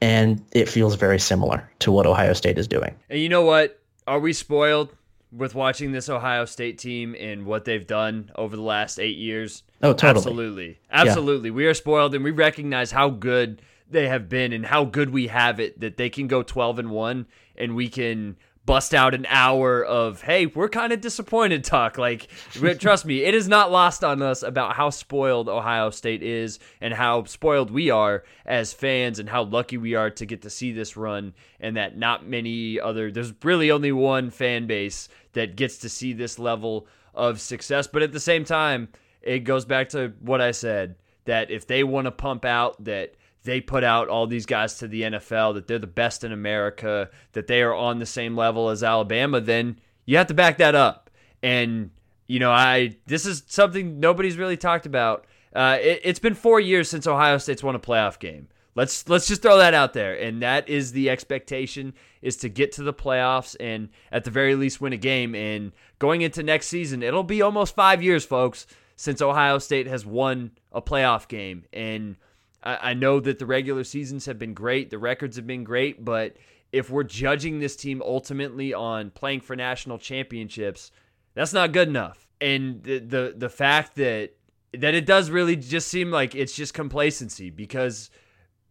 [0.00, 2.94] and it feels very similar to what Ohio State is doing.
[3.08, 3.80] And you know what?
[4.06, 4.94] Are we spoiled?
[5.36, 9.62] with watching this Ohio State team and what they've done over the last eight years.
[9.82, 10.18] Oh, totally.
[10.18, 10.78] Absolutely.
[10.90, 11.48] Absolutely.
[11.50, 11.54] Yeah.
[11.54, 15.26] We are spoiled and we recognize how good they have been and how good we
[15.26, 17.26] have it that they can go 12 and 1
[17.56, 22.28] and we can bust out an hour of hey we're kind of disappointed talk like
[22.78, 26.94] trust me it is not lost on us about how spoiled ohio state is and
[26.94, 30.72] how spoiled we are as fans and how lucky we are to get to see
[30.72, 35.78] this run and that not many other there's really only one fan base that gets
[35.78, 37.86] to see this level of success.
[37.86, 38.88] But at the same time
[39.22, 43.14] it goes back to what i said that if they want to pump out that
[43.44, 47.10] they put out all these guys to the NFL, that they're the best in America,
[47.32, 50.74] that they are on the same level as Alabama, then you have to back that
[50.74, 51.10] up.
[51.42, 51.90] And
[52.26, 55.26] you know, I this is something nobody's really talked about.
[55.54, 58.48] Uh, it, it's been four years since Ohio State's won a playoff game.
[58.74, 62.72] Let's let's just throw that out there, and that is the expectation: is to get
[62.72, 65.34] to the playoffs and at the very least win a game.
[65.34, 70.04] And going into next season, it'll be almost five years, folks, since Ohio State has
[70.04, 71.66] won a playoff game.
[71.72, 72.16] And
[72.64, 76.04] I, I know that the regular seasons have been great, the records have been great,
[76.04, 76.36] but
[76.72, 80.90] if we're judging this team ultimately on playing for national championships,
[81.34, 82.26] that's not good enough.
[82.40, 84.30] And the the, the fact that
[84.72, 88.10] that it does really just seem like it's just complacency because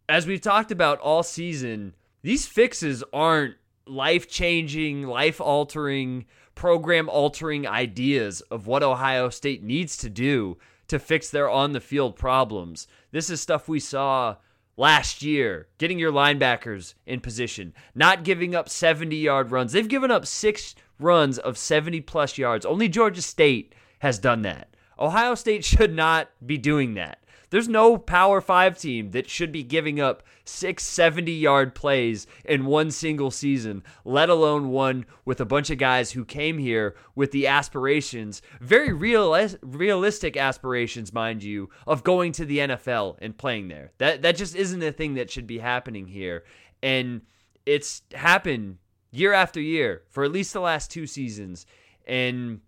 [0.10, 3.56] as we've talked about all season, these fixes aren't
[3.88, 6.26] life changing, life altering,
[6.56, 10.58] program altering ideas of what Ohio State needs to do
[10.94, 12.88] to fix their on the field problems.
[13.12, 14.36] This is stuff we saw
[14.78, 19.72] last year, getting your linebackers in position, not giving up 70 yard runs.
[19.72, 22.64] They've given up six runs of 70 plus yards.
[22.64, 24.76] Only Georgia State has done that.
[25.00, 27.23] Ohio State should not be doing that.
[27.54, 32.66] There's no Power 5 team that should be giving up six 70 yard plays in
[32.66, 37.30] one single season, let alone one with a bunch of guys who came here with
[37.30, 43.68] the aspirations, very real, realistic aspirations, mind you, of going to the NFL and playing
[43.68, 43.92] there.
[44.00, 46.46] That, that just isn't a thing that should be happening here.
[46.82, 47.22] And
[47.68, 48.80] it's happened
[49.12, 51.68] year after year for at least the last two seasons.
[52.08, 52.62] And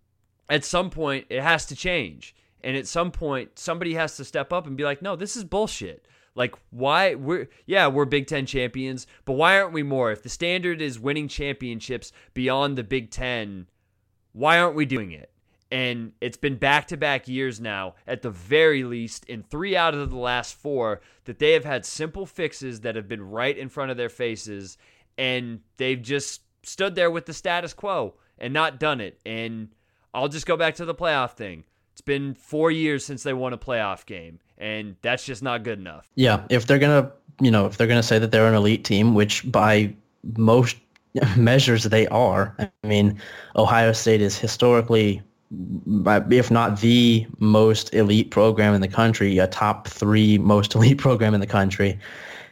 [0.47, 2.35] at some point, it has to change.
[2.65, 5.43] And at some point, somebody has to step up and be like, no, this is
[5.43, 6.07] bullshit.
[6.33, 10.11] Like, why we're yeah, we're Big Ten champions, but why aren't we more?
[10.11, 13.67] If the standard is winning championships beyond the Big Ten,
[14.33, 15.31] why aren't we doing it?
[15.71, 19.93] And it's been back to back years now, at the very least, in three out
[19.93, 23.69] of the last four, that they have had simple fixes that have been right in
[23.69, 24.79] front of their faces,
[25.19, 29.19] and they've just stood there with the status quo and not done it.
[29.23, 29.69] And
[30.15, 31.63] I'll just go back to the playoff thing.
[31.95, 35.79] It's been four years since they won a playoff game, and that's just not good
[35.79, 36.09] enough.
[36.15, 39.13] Yeah, if they're gonna, you know, if they're gonna say that they're an elite team,
[39.13, 39.95] which by
[40.35, 40.75] most
[41.37, 42.53] measures they are.
[42.59, 43.17] I mean,
[43.55, 45.21] Ohio State is historically,
[46.05, 51.33] if not the most elite program in the country, a top three most elite program
[51.33, 51.97] in the country,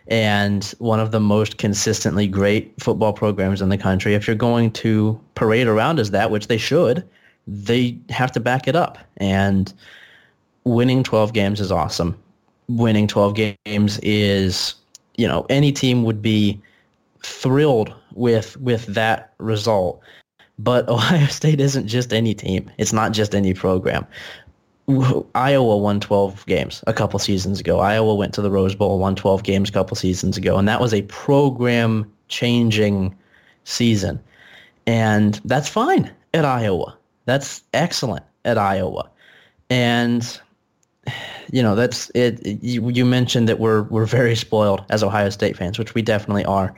[0.07, 4.13] and one of the most consistently great football programs in the country.
[4.13, 7.05] If you're going to parade around as that, which they should,
[7.47, 8.97] they have to back it up.
[9.17, 9.73] And
[10.63, 12.17] winning 12 games is awesome.
[12.69, 14.75] Winning 12 games is,
[15.15, 16.61] you know, any team would be
[17.21, 20.01] thrilled with with that result.
[20.59, 22.69] But Ohio State isn't just any team.
[22.77, 24.05] It's not just any program.
[25.33, 27.79] Iowa won 12 games a couple seasons ago.
[27.79, 30.81] Iowa went to the Rose Bowl, won 12 games a couple seasons ago, and that
[30.81, 33.15] was a program changing
[33.63, 34.19] season.
[34.85, 36.97] And that's fine at Iowa.
[37.25, 39.09] That's excellent at Iowa.
[39.69, 40.39] And
[41.51, 42.45] you know, that's it.
[42.63, 46.45] You, you mentioned that we're we're very spoiled as Ohio State fans, which we definitely
[46.45, 46.73] are.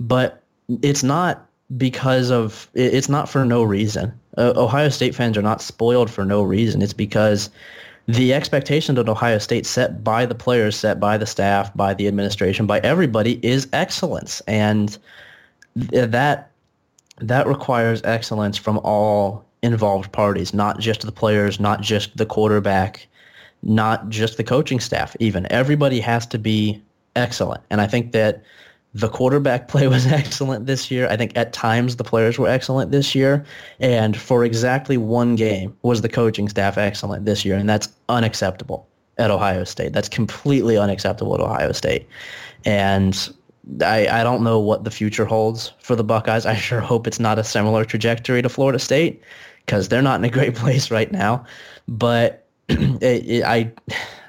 [0.00, 0.42] But
[0.82, 4.12] it's not because of it's not for no reason.
[4.36, 6.82] Uh, Ohio State fans are not spoiled for no reason.
[6.82, 7.50] It's because
[8.06, 12.08] the expectation that Ohio State set by the players, set by the staff, by the
[12.08, 14.40] administration, by everybody is excellence.
[14.46, 14.96] And
[15.76, 16.50] that
[17.20, 23.06] that requires excellence from all involved parties, not just the players, not just the quarterback,
[23.62, 25.50] not just the coaching staff even.
[25.50, 26.82] Everybody has to be
[27.16, 27.62] excellent.
[27.70, 28.42] And I think that
[28.94, 31.08] the quarterback play was excellent this year.
[31.08, 33.44] I think at times the players were excellent this year.
[33.80, 37.56] And for exactly one game was the coaching staff excellent this year.
[37.56, 38.86] And that's unacceptable
[39.18, 39.92] at Ohio State.
[39.92, 42.06] That's completely unacceptable at Ohio State.
[42.64, 43.28] And
[43.82, 46.46] I, I don't know what the future holds for the Buckeyes.
[46.46, 49.22] I sure hope it's not a similar trajectory to Florida State
[49.68, 51.44] because they're not in a great place right now.
[51.86, 53.70] But it, it, I,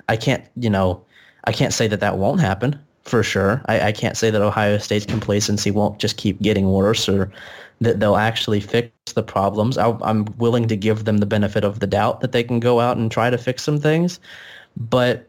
[0.09, 1.01] I can't, you know,
[1.45, 3.61] I can't say that that won't happen for sure.
[3.65, 7.31] I, I can't say that Ohio State's complacency won't just keep getting worse or
[7.81, 9.77] that they'll actually fix the problems.
[9.77, 12.81] I, I'm willing to give them the benefit of the doubt that they can go
[12.81, 14.19] out and try to fix some things.
[14.75, 15.25] But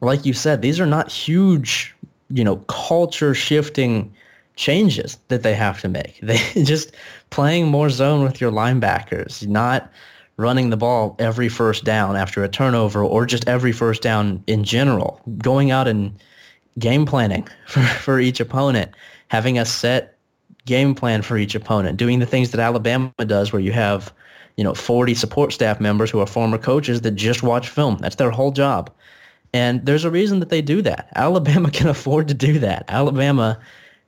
[0.00, 1.94] like you said, these are not huge,
[2.30, 4.10] you know, culture shifting
[4.56, 6.18] changes that they have to make.
[6.22, 6.92] They just
[7.34, 9.90] playing more zone with your linebackers, not
[10.36, 14.62] running the ball every first down after a turnover or just every first down in
[14.62, 16.16] general, going out and
[16.78, 18.92] game planning for, for each opponent,
[19.26, 20.16] having a set
[20.64, 24.14] game plan for each opponent, doing the things that Alabama does where you have,
[24.56, 27.98] you know, 40 support staff members who are former coaches that just watch film.
[27.98, 28.92] That's their whole job.
[29.52, 31.08] And there's a reason that they do that.
[31.16, 32.84] Alabama can afford to do that.
[32.86, 33.58] Alabama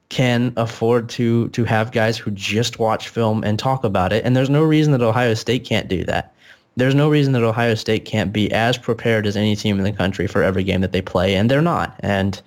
[0.09, 4.25] can afford to to have guys who just watch film and talk about it.
[4.25, 6.35] And there's no reason that Ohio State can't do that.
[6.77, 9.93] There's no reason that Ohio State can't be as prepared as any team in the
[9.93, 11.99] country for every game that they play, and they're not.
[12.01, 12.41] And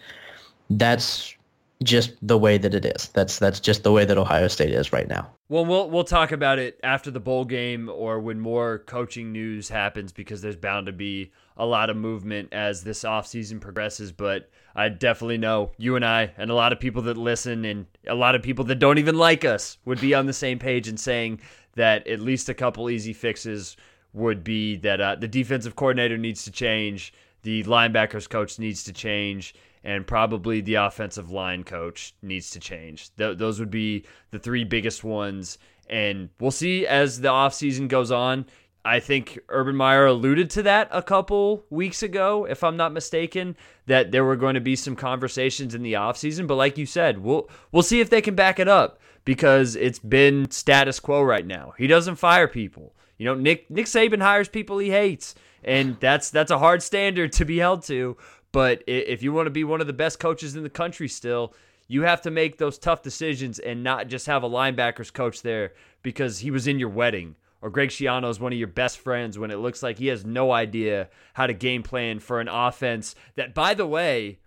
[0.69, 1.35] that's
[1.83, 3.09] just the way that it is.
[3.09, 5.29] That's that's just the way that Ohio State is right now.
[5.47, 9.69] Well, we'll we'll talk about it after the bowl game or when more coaching news
[9.69, 14.49] happens because there's bound to be a lot of movement as this offseason progresses, but
[14.75, 18.15] I definitely know you and I and a lot of people that listen and a
[18.15, 20.99] lot of people that don't even like us would be on the same page and
[20.99, 21.41] saying
[21.75, 23.75] that at least a couple easy fixes
[24.13, 28.93] would be that uh, the defensive coordinator needs to change, the linebackers coach needs to
[28.93, 33.15] change, and probably the offensive line coach needs to change.
[33.17, 35.57] Th- those would be the three biggest ones.
[35.89, 38.45] And we'll see as the offseason goes on.
[38.85, 43.57] I think Urban Meyer alluded to that a couple weeks ago, if I'm not mistaken,
[43.87, 46.47] that there were going to be some conversations in the offseason.
[46.47, 49.99] But like you said, we'll we'll see if they can back it up because it's
[49.99, 51.73] been status quo right now.
[51.77, 52.95] He doesn't fire people.
[53.17, 57.33] You know, Nick Nick Saban hires people he hates, and that's that's a hard standard
[57.33, 58.15] to be held to.
[58.53, 61.53] But if you want to be one of the best coaches in the country still,
[61.89, 65.73] you have to make those tough decisions and not just have a linebackers coach there
[66.01, 69.37] because he was in your wedding or Greg Schiano is one of your best friends
[69.37, 73.15] when it looks like he has no idea how to game plan for an offense
[73.35, 74.39] that, by the way,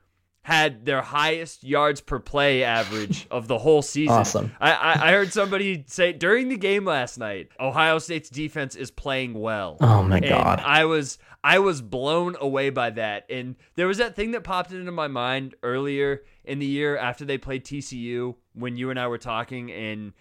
[0.45, 4.17] had their highest yards per play average of the whole season.
[4.17, 4.53] Awesome.
[4.61, 8.91] I, I, I, heard somebody say during the game last night, Ohio State's defense is
[8.91, 9.77] playing well.
[9.81, 10.61] Oh my and god.
[10.65, 13.27] I was I was blown away by that.
[13.31, 17.25] And there was that thing that popped into my mind earlier in the year after
[17.25, 20.13] they played TCU when you and I were talking and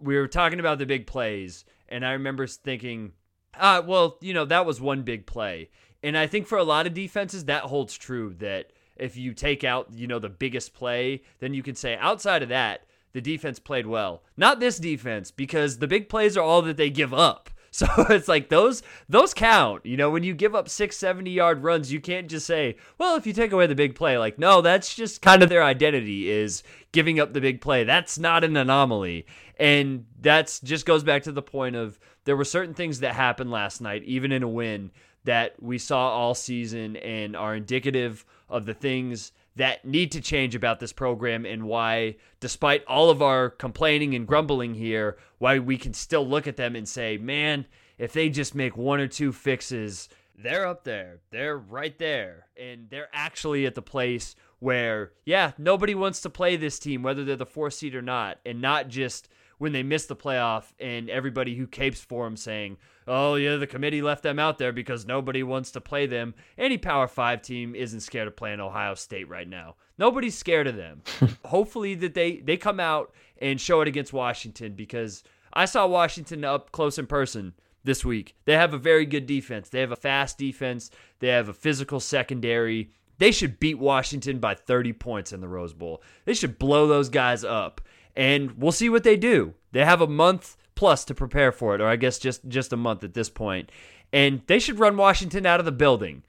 [0.00, 3.12] we were talking about the big plays and I remember thinking,
[3.58, 5.70] ah, well, you know, that was one big play.
[6.02, 9.64] And I think for a lot of defenses that holds true that if you take
[9.64, 13.58] out, you know, the biggest play, then you can say outside of that, the defense
[13.58, 14.22] played well.
[14.36, 17.50] Not this defense because the big plays are all that they give up.
[17.78, 19.84] So it's like those those count.
[19.84, 23.14] You know, when you give up six, 70 yard runs, you can't just say, well,
[23.16, 26.30] if you take away the big play, like, no, that's just kind of their identity
[26.30, 27.84] is giving up the big play.
[27.84, 29.26] That's not an anomaly.
[29.60, 33.50] And that's just goes back to the point of there were certain things that happened
[33.50, 34.90] last night, even in a win,
[35.24, 40.54] that we saw all season and are indicative of the things that need to change
[40.54, 45.76] about this program and why, despite all of our complaining and grumbling here, why we
[45.76, 47.66] can still look at them and say, man,
[47.98, 51.18] if they just make one or two fixes, they're up there.
[51.30, 52.46] They're right there.
[52.56, 57.24] And they're actually at the place where, yeah, nobody wants to play this team, whether
[57.24, 59.28] they're the four seed or not, and not just
[59.58, 63.66] when they miss the playoff and everybody who capes for them saying, oh, yeah, the
[63.66, 66.34] committee left them out there because nobody wants to play them.
[66.56, 69.74] Any Power 5 team isn't scared of playing Ohio State right now.
[69.98, 71.02] Nobody's scared of them.
[71.44, 76.44] Hopefully that they, they come out and show it against Washington because I saw Washington
[76.44, 77.54] up close in person
[77.84, 78.36] this week.
[78.44, 79.68] They have a very good defense.
[79.68, 80.90] They have a fast defense.
[81.20, 82.92] They have a physical secondary.
[83.18, 86.02] They should beat Washington by 30 points in the Rose Bowl.
[86.24, 87.80] They should blow those guys up
[88.18, 89.54] and we'll see what they do.
[89.72, 92.76] They have a month plus to prepare for it, or I guess just just a
[92.76, 93.70] month at this point.
[94.12, 96.22] and they should run Washington out of the building.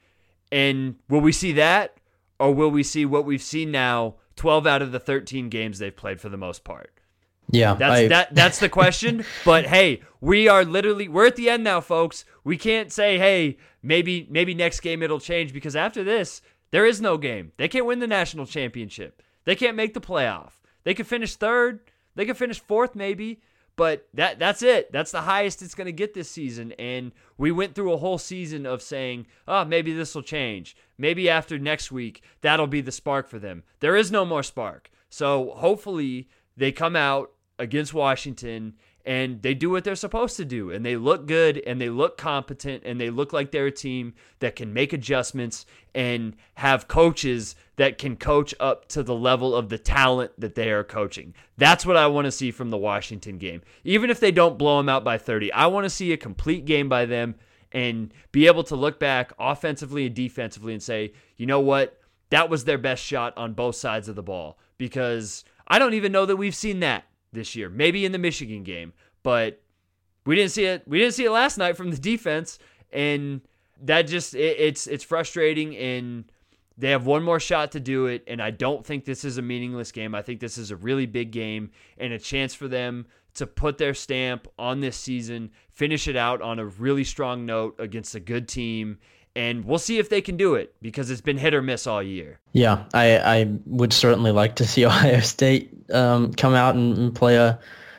[0.52, 1.96] And will we see that,
[2.38, 4.16] or will we see what we've seen now?
[4.36, 6.90] Twelve out of the thirteen games they've played for the most part.
[7.50, 8.34] Yeah, that's I, that.
[8.34, 9.24] That's the question.
[9.44, 12.24] but hey, we are literally we're at the end now, folks.
[12.44, 17.00] We can't say, hey, maybe maybe next game it'll change because after this, there is
[17.00, 17.52] no game.
[17.56, 19.22] They can't win the national championship.
[19.44, 20.59] They can't make the playoff.
[20.84, 21.80] They could finish third.
[22.14, 23.40] They could finish fourth, maybe.
[23.76, 24.92] But that that's it.
[24.92, 26.72] That's the highest it's going to get this season.
[26.72, 30.76] And we went through a whole season of saying, oh, maybe this will change.
[30.98, 33.62] Maybe after next week, that'll be the spark for them.
[33.80, 34.90] There is no more spark.
[35.08, 38.74] So hopefully they come out against Washington
[39.04, 42.18] and they do what they're supposed to do and they look good and they look
[42.18, 47.56] competent and they look like they're a team that can make adjustments and have coaches
[47.76, 51.34] that can coach up to the level of the talent that they are coaching.
[51.56, 53.62] That's what I want to see from the Washington game.
[53.84, 56.66] Even if they don't blow them out by 30, I want to see a complete
[56.66, 57.36] game by them
[57.72, 61.98] and be able to look back offensively and defensively and say, "You know what?
[62.30, 66.10] That was their best shot on both sides of the ball." Because I don't even
[66.10, 67.68] know that we've seen that this year.
[67.68, 69.60] Maybe in the Michigan game, but
[70.26, 70.86] we didn't see it.
[70.86, 72.58] We didn't see it last night from the defense,
[72.92, 73.40] and
[73.82, 75.76] that just it, it's it's frustrating.
[75.76, 76.24] And
[76.76, 79.42] they have one more shot to do it, and I don't think this is a
[79.42, 80.14] meaningless game.
[80.14, 83.78] I think this is a really big game and a chance for them to put
[83.78, 88.20] their stamp on this season, finish it out on a really strong note against a
[88.20, 88.98] good team,
[89.36, 92.02] and we'll see if they can do it because it's been hit or miss all
[92.02, 92.38] year.
[92.52, 97.14] Yeah, I, I would certainly like to see Ohio State um, come out and, and,
[97.14, 97.58] play a,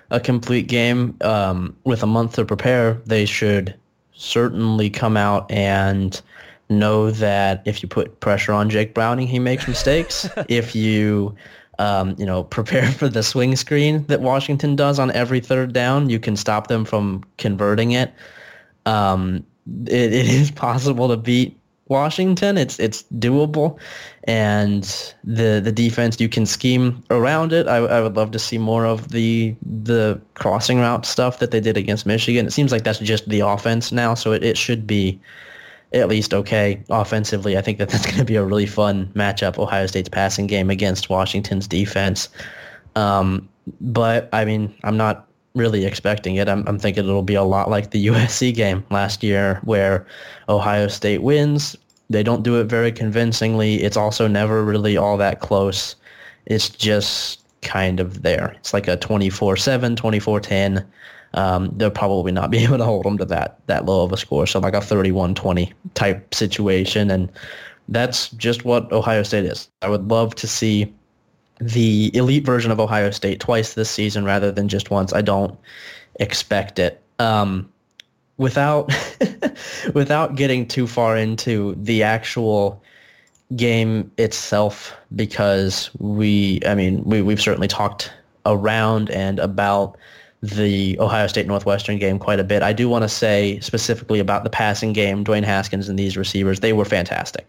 [0.10, 2.94] a complete game um, with a month to prepare.
[3.06, 3.76] They should
[4.14, 6.22] certainly come out and
[6.70, 10.30] know that if you put pressure on Jake Browning, he makes mistakes.
[10.50, 11.36] if you
[11.80, 16.10] um, you know, prepare for the swing screen that Washington does on every third down.
[16.10, 18.14] You can stop them from converting it.
[18.86, 19.44] Um,
[19.88, 21.58] it, it is possible to beat
[21.88, 22.58] Washington.
[22.58, 23.78] It's it's doable,
[24.24, 24.84] and
[25.24, 27.68] the the defense you can scheme around it.
[27.68, 31.60] I, I would love to see more of the the crossing route stuff that they
[31.60, 32.48] did against Michigan.
[32.48, 35.20] It seems like that's just the offense now, so it, it should be
[35.94, 37.58] at least okay offensively.
[37.58, 39.60] I think that that's going to be a really fun matchup.
[39.60, 42.30] Ohio State's passing game against Washington's defense.
[42.96, 43.48] Um,
[43.80, 46.48] but I mean, I'm not really expecting it.
[46.48, 50.06] I'm, I'm thinking it'll be a lot like the USC game last year where
[50.50, 51.76] Ohio State wins.
[52.10, 53.82] They don't do it very convincingly.
[53.84, 55.96] It's also never really all that close.
[56.46, 58.54] It's just kind of there.
[58.60, 60.86] It's like a 24-7, 24-10.
[61.34, 64.18] Um, they'll probably not be able to hold them to that that low of a
[64.18, 64.46] score.
[64.46, 67.10] So like a 31-20 type situation.
[67.10, 67.32] And
[67.88, 69.70] that's just what Ohio State is.
[69.82, 70.94] I would love to see
[71.62, 75.14] the elite version of Ohio State twice this season rather than just once.
[75.14, 75.58] I don't
[76.20, 77.02] expect it.
[77.20, 77.72] Um,
[78.38, 78.92] without
[79.94, 82.82] without getting too far into the actual
[83.56, 88.12] game itself, because we, I mean, we we've certainly talked
[88.48, 89.98] around and about
[90.42, 92.64] the Ohio State Northwestern game quite a bit.
[92.64, 96.62] I do want to say specifically about the passing game, Dwayne Haskins and these receivers,
[96.62, 97.46] they were fantastic.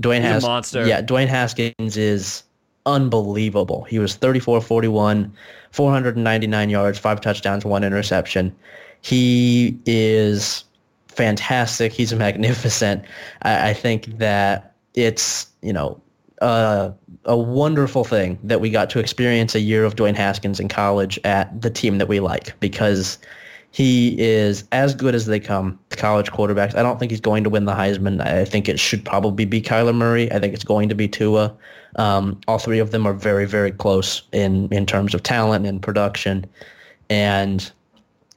[0.00, 0.86] Dwayne Haskins, monster.
[0.86, 2.44] Yeah, Dwayne Haskins is
[2.88, 3.84] unbelievable.
[3.84, 5.30] He was 34-41,
[5.70, 8.54] 499 yards, five touchdowns, one interception.
[9.02, 10.64] He is
[11.08, 11.92] fantastic.
[11.92, 13.04] He's magnificent.
[13.42, 16.00] I, I think that it's, you know,
[16.40, 16.90] uh,
[17.24, 21.18] a wonderful thing that we got to experience a year of Dwayne Haskins in college
[21.24, 23.18] at the team that we like because
[23.70, 26.74] he is as good as they come college quarterbacks.
[26.74, 28.20] I don't think he's going to win the Heisman.
[28.20, 30.30] I think it should probably be Kyler Murray.
[30.32, 31.54] I think it's going to be Tua.
[31.96, 35.82] Um, all three of them are very, very close in, in terms of talent and
[35.82, 36.46] production.
[37.10, 37.70] And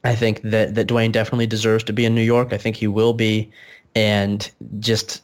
[0.04, 2.52] I think that, that Dwayne definitely deserves to be in New York.
[2.52, 3.50] I think he will be.
[3.94, 5.22] And just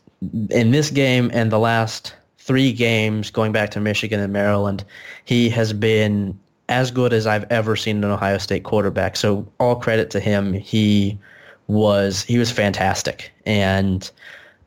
[0.50, 4.84] in this game and the last three games going back to Michigan and Maryland,
[5.24, 6.38] he has been
[6.69, 9.16] as good as I've ever seen an Ohio State quarterback.
[9.16, 10.53] So all credit to him.
[10.53, 11.19] He
[11.66, 13.33] was he was fantastic.
[13.47, 14.11] And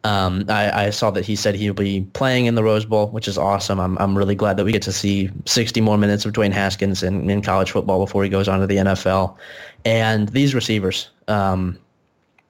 [0.04, 3.28] um, I, I, saw that he said he'll be playing in the Rose Bowl, which
[3.28, 3.80] is awesome.
[3.80, 7.04] I'm, I'm really glad that we get to see 60 more minutes of Dwayne Haskins
[7.04, 9.36] in, in college football before he goes on to the NFL.
[9.86, 11.78] And these receivers, um,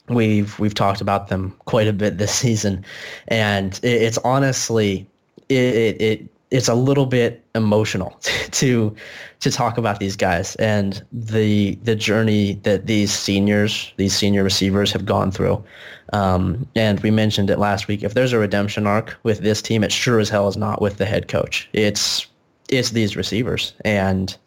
[0.08, 2.86] we've we've talked about them quite a bit this season,
[3.28, 5.06] and it, it's honestly
[5.50, 8.20] it, it, it it's a little bit emotional
[8.52, 8.96] to
[9.40, 14.92] to talk about these guys and the the journey that these seniors, these senior receivers
[14.92, 15.64] have gone through.
[16.14, 18.04] Um, and we mentioned it last week.
[18.04, 20.98] If there's a redemption arc with this team, it sure as hell is not with
[20.98, 21.70] the head coach.
[21.74, 22.28] It's
[22.70, 24.38] it's these receivers and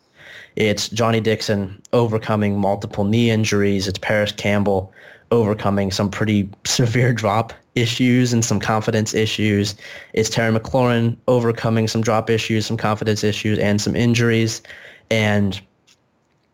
[0.57, 3.89] it's Johnnie Dixon overcoming multiple knee injuries.
[3.89, 4.93] It's Parris Campbell
[5.35, 9.75] overcoming some pretty severe drop issues and some confidence issues.
[10.13, 14.63] It's Terry McLaurin overcoming some drop issues, some confidence issues, and some injuries.
[15.11, 15.61] And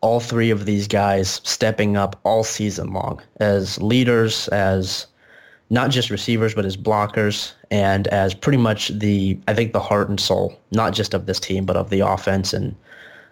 [0.01, 5.05] all three of these guys stepping up all season long as leaders, as
[5.69, 10.09] not just receivers, but as blockers and as pretty much the, I think, the heart
[10.09, 12.51] and soul, not just of this team, but of the offense.
[12.51, 12.75] And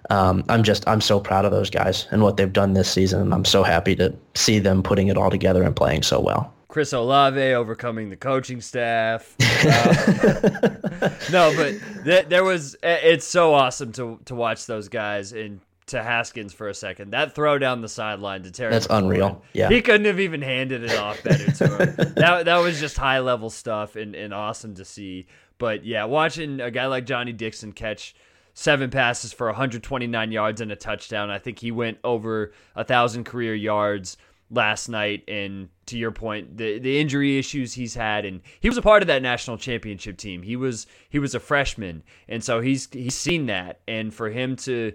[0.10, 3.22] um, I'm just, I'm so proud of those guys and what they've done this season.
[3.22, 6.54] And I'm so happy to see them putting it all together and playing so well.
[6.70, 9.36] Chris Olave overcoming the coaching staff.
[9.42, 12.76] Uh, no, but th- there was.
[12.84, 17.12] It's so awesome to to watch those guys and to Haskins for a second.
[17.12, 18.72] That throw down the sideline to Terry.
[18.72, 19.44] That's McLaurin, unreal.
[19.54, 21.96] Yeah, he couldn't have even handed it off better to him.
[22.16, 25.26] that that was just high level stuff and, and awesome to see.
[25.58, 28.16] But yeah, watching a guy like Johnnie Dixon catch
[28.60, 31.32] seven passes for 129 yards and a touchdown.
[31.32, 34.18] I think he went over a thousand career yards
[34.52, 38.80] last night and to your point the the injury issues he's had and he was
[38.80, 42.60] a part of that national championship team he was he was a freshman and so
[42.60, 44.92] he's he's seen that and for him to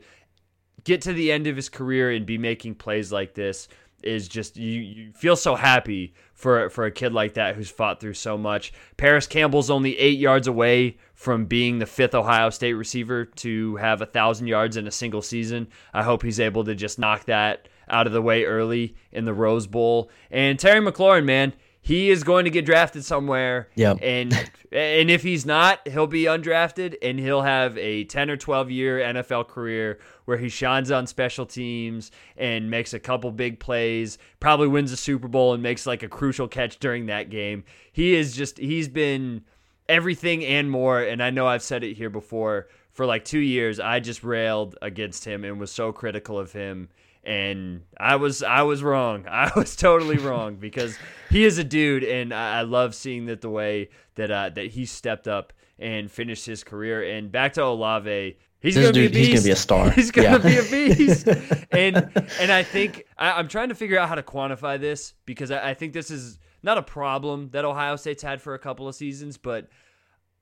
[0.82, 3.68] get to the end of his career and be making plays like this
[4.02, 6.12] is just you, you feel so happy
[6.44, 8.70] for for a kid like that who's fought through so much.
[8.98, 14.02] Parris Campbell's only eight yards away from being the fifth Ohio State receiver to have
[14.02, 15.68] a thousand yards in a single season.
[15.94, 19.32] I hope he's able to just knock that out of the way early in the
[19.32, 20.10] Rose Bowl.
[20.30, 23.68] And Terry McLaurin, man, he is going to get drafted somewhere.
[23.74, 23.94] Yeah.
[24.02, 24.34] And
[24.70, 28.98] and if he's not, he'll be undrafted and he'll have a 10 or 12 year
[28.98, 34.68] NFL career where he shines on special teams and makes a couple big plays, probably
[34.68, 37.64] wins a Super Bowl and makes like a crucial catch during that game.
[37.92, 39.44] He is just he's been
[39.88, 43.78] everything and more and I know I've said it here before for like 2 years
[43.78, 46.88] I just railed against him and was so critical of him
[47.24, 49.26] and I was I was wrong.
[49.30, 50.96] I was totally wrong because
[51.30, 54.66] he is a dude, and I, I love seeing that the way that uh, that
[54.68, 57.02] he stepped up and finished his career.
[57.02, 59.30] And back to Olave, he's gonna dude, be a beast.
[59.30, 59.90] He's gonna be a star.
[59.94, 60.38] He's gonna yeah.
[60.38, 61.26] be a beast.
[61.72, 61.96] and
[62.40, 65.70] and I think I, am trying to figure out how to quantify this because I,
[65.70, 68.94] I think this is not a problem that Ohio State's had for a couple of
[68.94, 69.68] seasons, but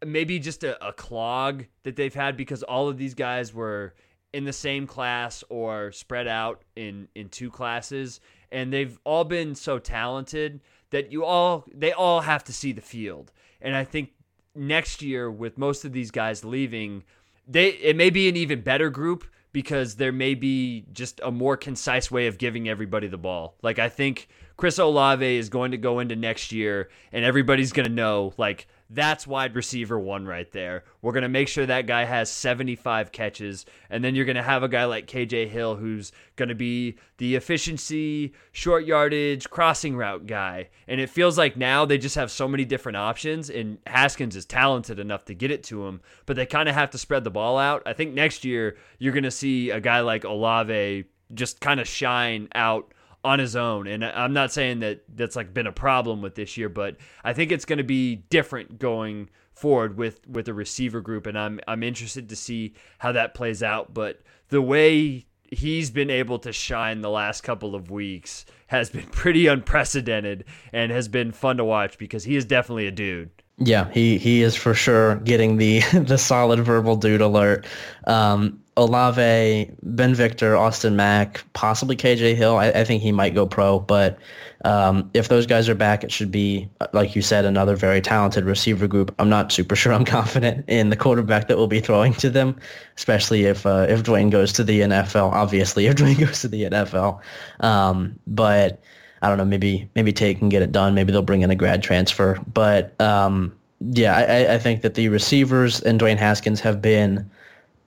[0.04, 3.94] maybe just a, a clog that they've had because all of these guys were
[4.32, 8.20] in the same class or spread out in in two classes
[8.50, 10.60] and they've all been so talented
[10.90, 14.10] that you all they all have to see the field and i think
[14.54, 17.02] next year with most of these guys leaving
[17.46, 21.56] they it may be an even better group because there may be just a more
[21.56, 23.56] concise way of giving everybody the ball.
[23.62, 27.88] Like i think chris olave is going to go into next year and everybody's going
[27.88, 30.84] to know like that's wide receiver one right there.
[31.00, 33.64] We're going to make sure that guy has 75 catches.
[33.88, 36.98] And then you're going to have a guy like KJ Hill who's going to be
[37.18, 40.68] the efficiency, short yardage, crossing route guy.
[40.86, 43.48] And it feels like now they just have so many different options.
[43.48, 46.90] And Haskins is talented enough to get it to him, but they kind of have
[46.90, 47.82] to spread the ball out.
[47.86, 51.04] I think next year you're going to see a guy like Olave
[51.34, 52.92] just kind of shine out
[53.24, 53.86] on his own.
[53.86, 57.32] And I'm not saying that that's like been a problem with this year, but I
[57.32, 61.60] think it's going to be different going forward with with the receiver group and I'm
[61.68, 66.52] I'm interested to see how that plays out, but the way he's been able to
[66.52, 71.64] shine the last couple of weeks has been pretty unprecedented and has been fun to
[71.64, 73.30] watch because he is definitely a dude.
[73.58, 77.66] Yeah, he he is for sure getting the the solid verbal dude alert.
[78.06, 82.56] Um, Olave, Ben Victor, Austin Mack, possibly KJ Hill.
[82.56, 84.18] I, I think he might go pro, but
[84.64, 88.44] um, if those guys are back, it should be, like you said, another very talented
[88.44, 89.14] receiver group.
[89.18, 92.58] I'm not super sure I'm confident in the quarterback that will be throwing to them,
[92.96, 95.32] especially if uh, if Dwayne goes to the NFL.
[95.32, 97.20] Obviously, if Dwayne goes to the NFL,
[97.60, 98.80] um, but
[99.20, 99.44] I don't know.
[99.44, 100.94] Maybe maybe Tate can get it done.
[100.94, 102.38] Maybe they'll bring in a grad transfer.
[102.52, 107.28] But um, yeah, I, I think that the receivers and Dwayne Haskins have been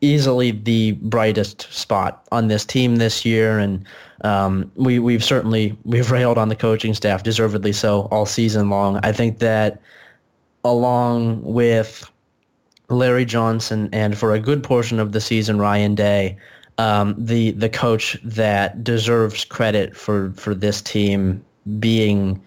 [0.05, 3.85] easily the brightest spot on this team this year, and
[4.21, 8.99] um, we we've certainly we've railed on the coaching staff, deservedly so, all season long.
[9.03, 9.81] I think that
[10.63, 12.09] along with
[12.89, 16.37] Larry Johnson and for a good portion of the season, Ryan Day,
[16.77, 21.43] um, the the coach that deserves credit for for this team
[21.79, 22.41] being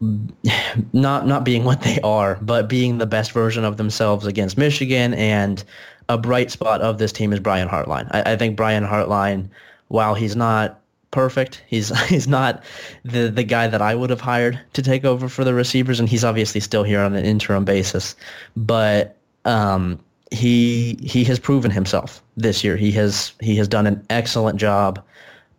[0.92, 5.14] not not being what they are, but being the best version of themselves against Michigan
[5.14, 5.64] and
[6.08, 8.08] a bright spot of this team is Brian Hartline.
[8.10, 9.48] I, I think Brian Hartline,
[9.88, 10.80] while he's not
[11.10, 12.62] perfect, he's he's not
[13.04, 16.08] the the guy that I would have hired to take over for the receivers, and
[16.08, 18.14] he's obviously still here on an interim basis.
[18.56, 19.98] But um,
[20.30, 22.76] he he has proven himself this year.
[22.76, 25.02] He has he has done an excellent job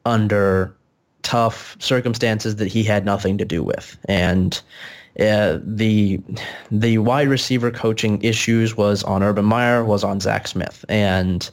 [0.06, 0.76] under
[1.24, 3.98] tough circumstances that he had nothing to do with.
[4.08, 4.62] And
[5.20, 6.20] uh, the
[6.72, 11.50] the wide receiver coaching issues was on Urban Meyer, was on Zach Smith, and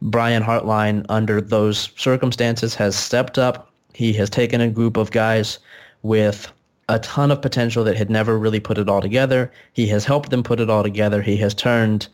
[0.00, 3.70] Brian Hartline under those circumstances has stepped up.
[3.92, 5.58] He has taken a group of guys
[6.02, 6.50] with
[6.88, 9.50] a ton of potential that had never really put it all together.
[9.72, 11.22] He has helped them put it all together.
[11.22, 12.08] He has turned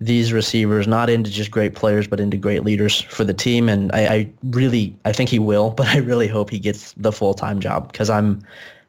[0.00, 3.68] these receivers not into just great players, but into great leaders for the team.
[3.68, 7.12] And I, I really, I think he will, but I really hope he gets the
[7.12, 8.42] full-time job because I'm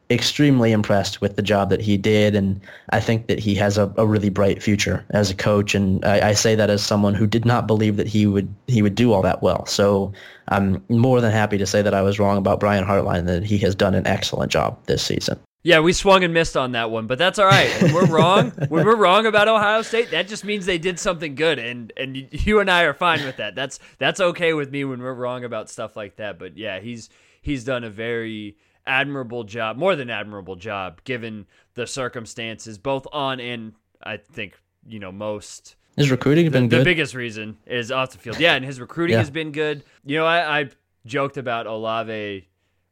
[0.09, 2.59] extremely impressed with the job that he did, and
[2.91, 5.73] I think that he has a, a really bright future as a coach.
[5.73, 8.81] And I, I, say that as someone who did not believe that he would he
[8.81, 9.65] would do all that well.
[9.65, 10.11] So
[10.49, 13.25] I'm more than happy to say that I was wrong about Brian Hartline.
[13.25, 15.39] That he has done an excellent job this season.
[15.65, 17.71] Yeah, we swung and missed on that one, but that's all right.
[17.81, 21.35] When we're wrong, when we're wrong about Ohio State, that just means they did something
[21.35, 23.55] good, and and you and I are fine with that.
[23.55, 26.37] That's that's okay with me when we're wrong about stuff like that.
[26.37, 27.09] But yeah, he's
[27.41, 33.39] he's done a very admirable job, more than admirable job, given the circumstances, both on
[33.39, 33.73] and
[34.03, 35.75] I think you know most.
[35.95, 36.81] His recruiting the, been good.
[36.81, 38.39] The biggest reason is off the field.
[38.39, 39.19] Yeah, and his recruiting yeah.
[39.19, 39.83] has been good.
[40.05, 40.69] You know, I, I
[41.05, 42.47] joked about Olave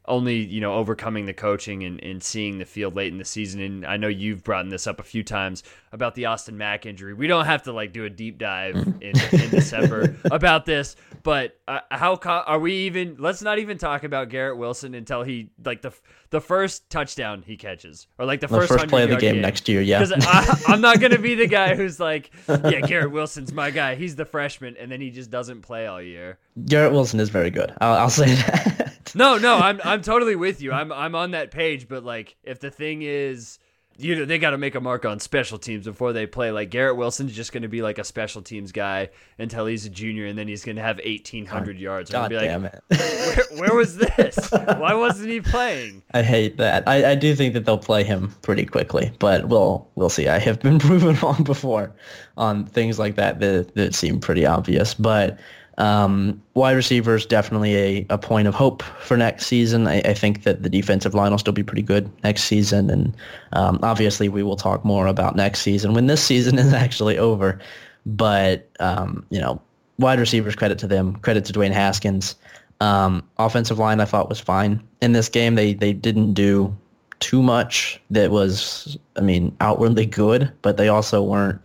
[0.06, 3.62] only you know overcoming the coaching and, and seeing the field late in the season
[3.62, 7.14] and i know you've brought this up a few times about the austin mack injury.
[7.14, 11.58] We don't have to like do a deep dive in, in december about this but
[11.68, 15.82] uh, how are we even let's not even talk about garrett wilson until he like
[15.82, 15.92] the
[16.32, 19.36] the first touchdown he catches or like the, the first, first play of the game,
[19.36, 20.00] game, next year yeah.
[20.00, 23.96] Because i'm not gonna be the guy who's like yeah garrett wilson's my guy.
[23.96, 26.40] He's the freshman and then he just doesn't play all year.
[26.66, 27.74] Garrett wilson is very good.
[27.82, 28.98] I'll, I'll say that.
[29.14, 30.72] No, no, I'm I'm totally with you.
[30.72, 33.60] I'm I'm on that page, but like if the thing is
[33.98, 36.52] you know they got to make a mark on special teams before they play.
[36.52, 39.90] Like Garrett Wilson's just going to be like a special teams guy until he's a
[39.90, 42.10] junior, and then he's going to have eighteen hundred yards.
[42.10, 43.52] God be damn like, it!
[43.52, 44.52] Where, where, was this?
[44.52, 46.02] Why wasn't he playing?
[46.14, 46.88] I hate that.
[46.88, 50.28] I, I do think that they'll play him pretty quickly, but we'll we'll see.
[50.28, 51.94] I have been proven wrong before
[52.38, 55.40] on things like that that that seem pretty obvious, but.
[55.78, 59.88] Um, wide receivers definitely a, a point of hope for next season.
[59.88, 63.16] I, I, think that the defensive line will still be pretty good next season, and
[63.54, 67.60] um, obviously we will talk more about next season when this season is actually over.
[68.06, 69.62] But um, you know,
[69.98, 72.36] wide receivers credit to them, credit to Dwayne Haskins.
[72.82, 75.56] Um, offensive line I thought was fine in this game.
[75.56, 76.76] They they didn't do
[77.22, 81.62] too much that was, I mean, outwardly good, but they also weren't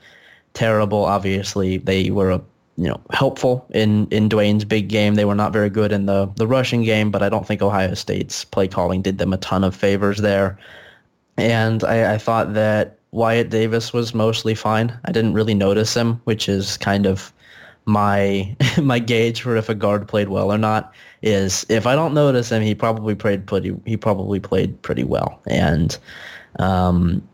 [0.53, 1.05] terrible.
[1.05, 2.41] Obviously, they were a
[2.77, 5.15] you know, helpful in, in Dwayne's big game.
[5.15, 7.95] They were not very good in the, the rushing game, but I don't think Ohio
[7.95, 10.59] State's play calling did them a ton of favors there.
[11.39, 14.99] And I, I thought that Wyatt Davis was mostly fine.
[15.07, 17.33] I didn't really notice him, which is kind of
[17.87, 20.93] my my gauge for if a guard played well or not.
[21.23, 25.41] Is if I don't notice him, he probably played pretty he probably played pretty well.
[25.47, 25.97] And
[26.59, 27.27] um,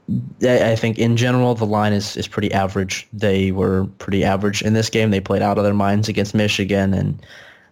[0.42, 3.06] I think in general the line is, is pretty average.
[3.12, 5.10] They were pretty average in this game.
[5.10, 7.26] They played out of their minds against Michigan, and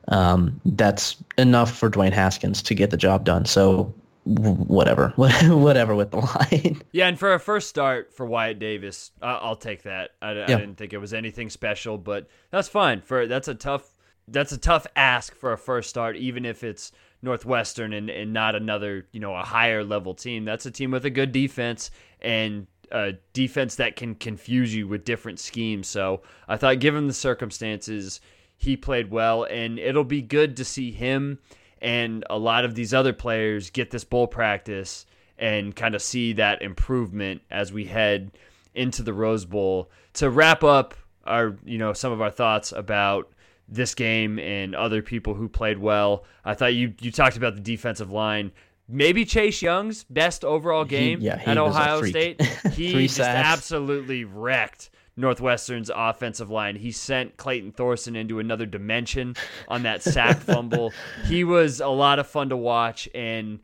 [0.09, 3.45] um, that's enough for Dwayne Haskins to get the job done.
[3.45, 3.93] So
[4.25, 6.83] whatever, whatever with the line.
[6.93, 10.11] Yeah, and for a first start for Wyatt Davis, I'll take that.
[10.21, 10.45] I, yeah.
[10.45, 13.01] I didn't think it was anything special, but that's fine.
[13.01, 13.95] For that's a tough
[14.29, 16.93] that's a tough ask for a first start, even if it's
[17.23, 20.45] Northwestern and, and not another, you know, a higher level team.
[20.45, 21.91] That's a team with a good defense
[22.21, 25.87] and a defense that can confuse you with different schemes.
[25.89, 28.21] So I thought, given the circumstances,
[28.57, 31.39] he played well, and it'll be good to see him
[31.81, 35.07] and a lot of these other players get this bowl practice
[35.39, 38.31] and kind of see that improvement as we head
[38.75, 39.91] into the Rose Bowl.
[40.15, 40.95] To wrap up
[41.25, 43.33] our, you know, some of our thoughts about
[43.71, 46.25] this game and other people who played well.
[46.45, 48.53] I thought you you talked about the defensive line.
[48.89, 52.43] Maybe Chase Young's best overall game he, yeah, at Ohio State.
[52.73, 56.75] He just absolutely wrecked Northwestern's offensive line.
[56.75, 59.37] He sent Clayton Thorson into another dimension
[59.69, 60.93] on that sack fumble.
[61.27, 63.61] He was a lot of fun to watch and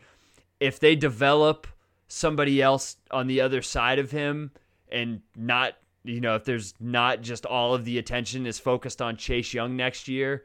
[0.60, 1.66] if they develop
[2.08, 4.52] somebody else on the other side of him
[4.90, 5.74] and not
[6.06, 9.76] you know, if there's not just all of the attention is focused on Chase Young
[9.76, 10.44] next year,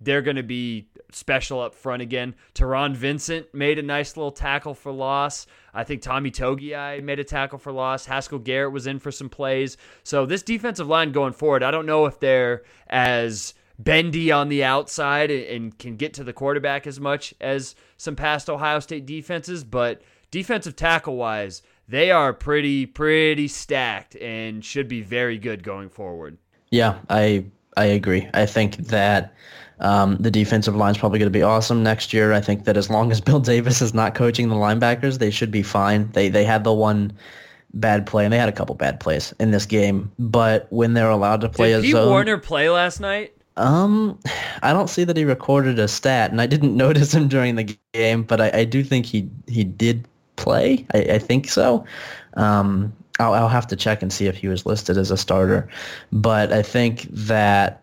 [0.00, 2.34] they're going to be special up front again.
[2.54, 5.46] Taron Vincent made a nice little tackle for loss.
[5.72, 8.06] I think Tommy Togiai made a tackle for loss.
[8.06, 9.76] Haskell Garrett was in for some plays.
[10.02, 14.64] So this defensive line going forward, I don't know if they're as bendy on the
[14.64, 19.64] outside and can get to the quarterback as much as some past Ohio State defenses,
[19.64, 25.88] but defensive tackle wise, they are pretty pretty stacked and should be very good going
[25.88, 26.38] forward.
[26.70, 28.28] Yeah, I I agree.
[28.34, 29.34] I think that
[29.80, 32.32] um, the defensive line is probably going to be awesome next year.
[32.32, 35.50] I think that as long as Bill Davis is not coaching the linebackers, they should
[35.50, 36.10] be fine.
[36.12, 37.12] They they had the one
[37.74, 40.10] bad play, and they had a couple bad plays in this game.
[40.18, 43.32] But when they're allowed to play Did a Pete zone, Werner play last night?
[43.56, 44.18] um,
[44.62, 47.76] I don't see that he recorded a stat, and I didn't notice him during the
[47.92, 50.06] game, but I, I do think he he did
[50.36, 50.86] play.
[50.94, 51.84] I, I think so.
[52.34, 55.68] Um, I'll, I'll have to check and see if he was listed as a starter,
[56.12, 57.82] but I think that.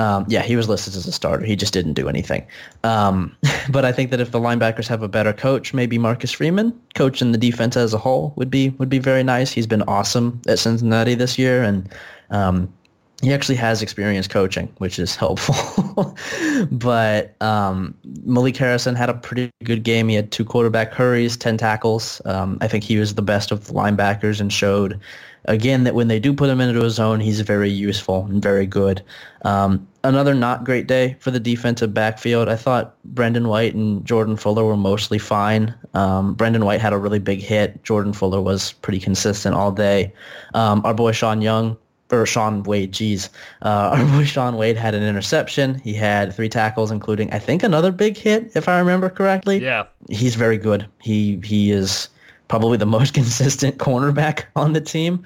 [0.00, 1.44] Um, yeah, he was listed as a starter.
[1.44, 2.46] He just didn't do anything.
[2.84, 3.36] Um,
[3.68, 7.32] but I think that if the linebackers have a better coach, maybe Marcus Freeman, coaching
[7.32, 9.50] the defense as a whole, would be would be very nice.
[9.50, 11.92] He's been awesome at Cincinnati this year, and
[12.30, 12.72] um,
[13.20, 16.16] he actually has experience coaching, which is helpful.
[16.70, 20.08] but um, Malik Harrison had a pretty good game.
[20.08, 22.22] He had two quarterback hurries, 10 tackles.
[22.24, 25.00] Um, I think he was the best of the linebackers and showed,
[25.46, 28.66] again, that when they do put him into a zone, he's very useful and very
[28.66, 29.02] good.
[29.42, 32.48] Um, another not great day for the defensive backfield.
[32.48, 35.74] I thought Brendon White and Jordan Fuller were mostly fine.
[35.92, 37.82] Um, Brendon White had a really big hit.
[37.82, 40.12] Jordan Fuller was pretty consistent all day.
[40.54, 41.76] Um, our boy Sean Young
[42.10, 43.30] or Shaun Wade, geez.
[43.62, 45.78] Uh, our boy Shaun Wade had an interception.
[45.80, 49.58] He had three tackles, including I think another big hit, if I remember correctly.
[49.62, 49.84] Yeah.
[50.08, 50.86] He's very good.
[51.00, 52.08] He he is
[52.48, 55.22] probably the most consistent cornerback on the team.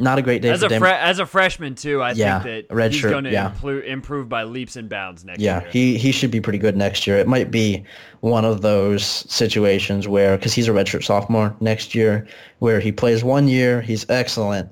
[0.00, 2.68] Not a great day As for a fre- as a freshman too, I Yeah, think
[2.68, 3.52] that red he's going to yeah.
[3.60, 5.70] impro- improve by leaps and bounds next Yeah, year.
[5.70, 7.16] he he should be pretty good next year.
[7.16, 7.82] It might be
[8.20, 12.26] one of those situations where because he's a redshirt sophomore next year,
[12.60, 14.68] where he plays one year, he's excellent,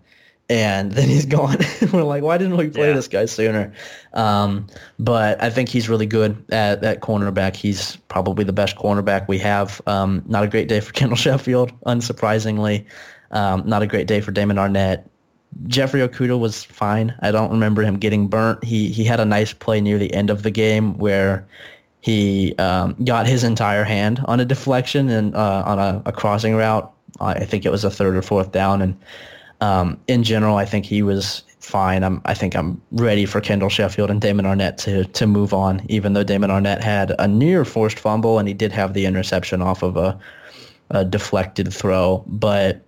[0.48, 1.58] and then he's gone.
[1.92, 2.94] We're like, why didn't we play Yeah.
[2.94, 3.72] this guy sooner?
[4.12, 4.66] Um,
[4.98, 7.56] but I think he's really good at that cornerback.
[7.56, 9.80] He's probably the best cornerback we have.
[9.86, 12.84] Um, not a great day for Kendall Sheffield, unsurprisingly.
[13.30, 15.04] Um, not a great day for Damon Arnette.
[15.68, 17.14] Jeffrey Okudah was fine.
[17.20, 18.62] I don't remember him getting burnt.
[18.62, 21.46] He he had a nice play near the end of the game where
[22.00, 26.54] he um, got his entire hand on a deflection and uh, on a, a crossing
[26.56, 26.92] route.
[27.20, 28.82] I I think it was a third or fourth down.
[28.82, 28.96] And
[29.60, 32.04] um, in general, I think he was fine.
[32.04, 35.84] I'm, I think I'm ready for Kendall Sheffield and Damon Arnette to to move on.
[35.88, 39.62] Even though Damon Arnette had a near forced fumble and he did have the interception
[39.62, 40.18] off of a,
[40.90, 42.82] a deflected throw, but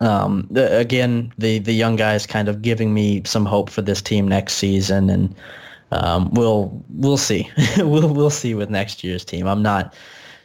[0.00, 4.00] um, the, again, the the young guys kind of giving me some hope for this
[4.00, 5.34] team next season, and
[5.92, 7.50] um, we'll we'll see.
[7.78, 9.46] we'll we'll see with next year's team.
[9.46, 9.94] I'm not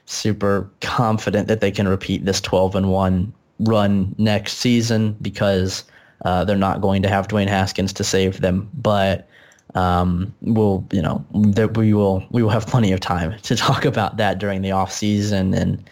[0.05, 5.83] super confident that they can repeat this 12 and one run next season because
[6.23, 9.27] uh, they're not going to have Dwayne Haskins to save them, but.
[9.73, 13.83] Um, we'll, you know, that we will, we will have plenty of time to talk
[13.83, 15.83] about that during the off season and,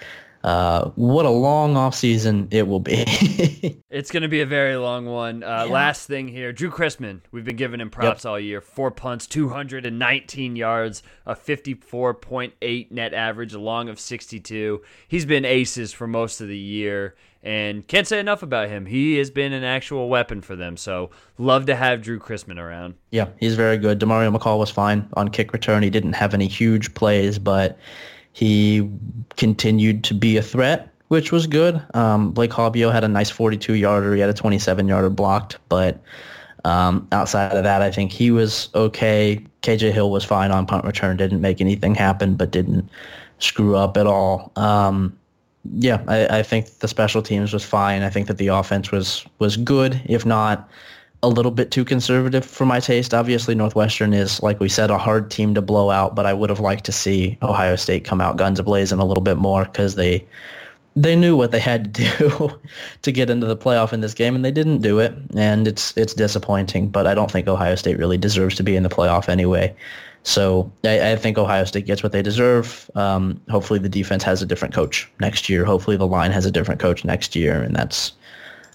[0.43, 3.79] uh, what a long off season it will be.
[3.93, 5.43] It's going to be a very long one.
[5.43, 7.21] Uh, Last thing here, Drew Chrisman.
[7.31, 8.59] We've been giving him props all year.
[8.59, 14.81] Four punts, 219 yards, a 54.8 net average, a long of 62.
[15.07, 17.13] He's been aces for most of the year,
[17.43, 18.85] and can't say enough about him.
[18.85, 20.77] He has been an actual weapon for them.
[20.77, 22.95] So love to have Drew Chrisman around.
[23.11, 23.99] yeah, he's very good.
[23.99, 25.83] Demario McCall was fine on kick return.
[25.83, 27.77] He didn't have any huge plays, but
[28.31, 28.89] he
[29.35, 31.83] continued to be a threat, which was good.
[31.93, 34.15] Um, Blake Haubeil had a nice 42 yarder.
[34.15, 36.01] He had a 27 yarder blocked, but
[36.65, 39.45] um, outside of that, I think he was okay.
[39.63, 41.17] KJ Hill was fine on punt return.
[41.17, 42.89] Didn't make anything happen, but didn't
[43.39, 44.51] screw up at all.
[44.55, 45.17] Um,
[45.71, 48.01] yeah, I, I think the special teams was fine.
[48.01, 50.69] I think that the offense was was good, if not
[51.23, 53.13] a little bit too conservative for my taste.
[53.13, 56.49] Obviously, Northwestern is, like we said, a hard team to blow out, but I would
[56.49, 59.95] have liked to see Ohio State come out guns a-blazing a little bit more because
[59.95, 60.25] they
[60.95, 62.59] they knew what they had to do
[63.01, 65.95] to get into the playoff in this game, and they didn't do it, and it's
[65.97, 66.89] it's disappointing.
[66.89, 69.73] But I don't think Ohio State really deserves to be in the playoff anyway.
[70.23, 72.89] So I, I think Ohio State gets what they deserve.
[72.95, 75.65] Um, hopefully, the defense has a different coach next year.
[75.65, 78.13] Hopefully, the line has a different coach next year, and that's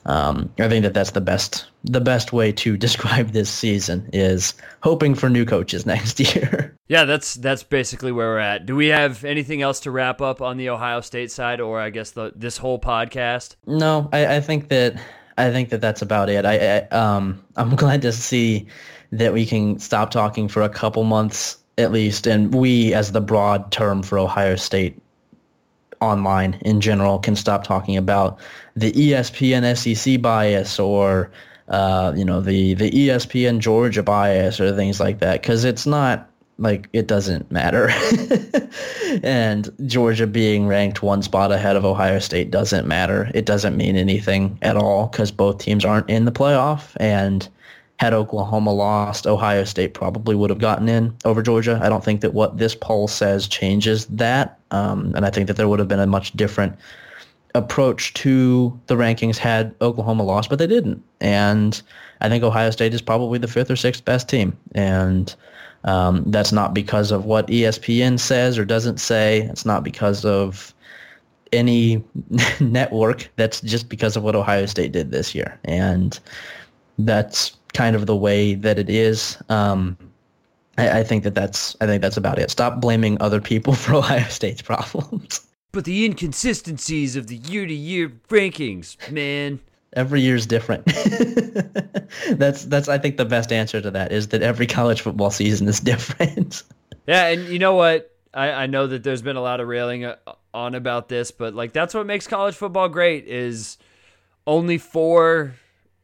[0.07, 4.55] um, I think that that's the best the best way to describe this season is
[4.83, 6.77] hoping for new coaches next year.
[6.89, 8.67] Yeah, that's that's basically where we're at.
[8.67, 11.91] Do we have anything else to wrap up on the Ohio State side, or I
[11.91, 13.57] guess the this whole podcast?
[13.67, 15.01] no, I, I think that
[15.37, 16.45] I think that that's about it.
[16.45, 18.67] I, I um I'm glad to see
[19.13, 23.21] that we can stop talking for a couple months at least, and we as the
[23.21, 25.01] broad term for Ohio State
[26.01, 28.39] online in general can stop talking about
[28.77, 31.31] the ESPN SEC bias or
[31.69, 36.29] uh, you know the the ESPN Georgia bias or things like that because it's not
[36.59, 37.91] like it doesn't matter.
[39.23, 43.31] and Georgia being ranked one spot ahead of Ohio State doesn't matter.
[43.35, 47.49] It doesn't mean anything at all because both teams aren't in the playoff and
[47.99, 51.81] had Oklahoma lost, Ohio State probably would have gotten in over Georgia.
[51.83, 55.57] I don't think that what this poll says changes that, um, and I think that
[55.57, 56.77] there would have been a much different
[57.55, 61.03] approach to the rankings had Oklahoma lost, but they didn't.
[61.21, 61.81] And
[62.21, 65.35] I think Ohio State is probably the fifth or sixth best team, and
[65.85, 69.43] um, that's not because of what ESPN says or doesn't say.
[69.43, 70.73] It's not because of
[71.53, 72.05] any
[72.61, 73.29] network.
[73.35, 76.19] That's just because of what Ohio State did this year, and
[76.99, 79.41] that's kind of the way that it is.
[79.49, 79.97] Um,
[80.79, 82.51] I, I think that that's I think that's about it.
[82.51, 85.47] Stop blaming other people for Ohio State's problems.
[85.71, 89.61] But the inconsistencies of the year-to-year rankings, man.
[89.93, 90.87] Every year is different.
[92.33, 95.69] that's that's I think the best answer to that is that every college football season
[95.69, 96.65] is different.
[97.07, 98.13] Yeah, and you know what?
[98.35, 100.17] I, I know that there's been a lot of railing uh,
[100.53, 103.79] on about this, but like that's what makes college football great is
[104.47, 105.55] only four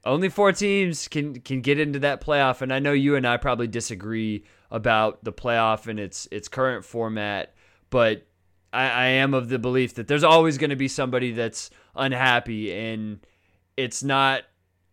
[0.04, 2.62] only four teams can can get into that playoff.
[2.62, 6.84] And I know you and I probably disagree about the playoff and its its current
[6.84, 7.54] format,
[7.90, 8.26] but
[8.72, 12.72] I, I am of the belief that there's always going to be somebody that's unhappy
[12.72, 13.20] and
[13.76, 14.42] it's not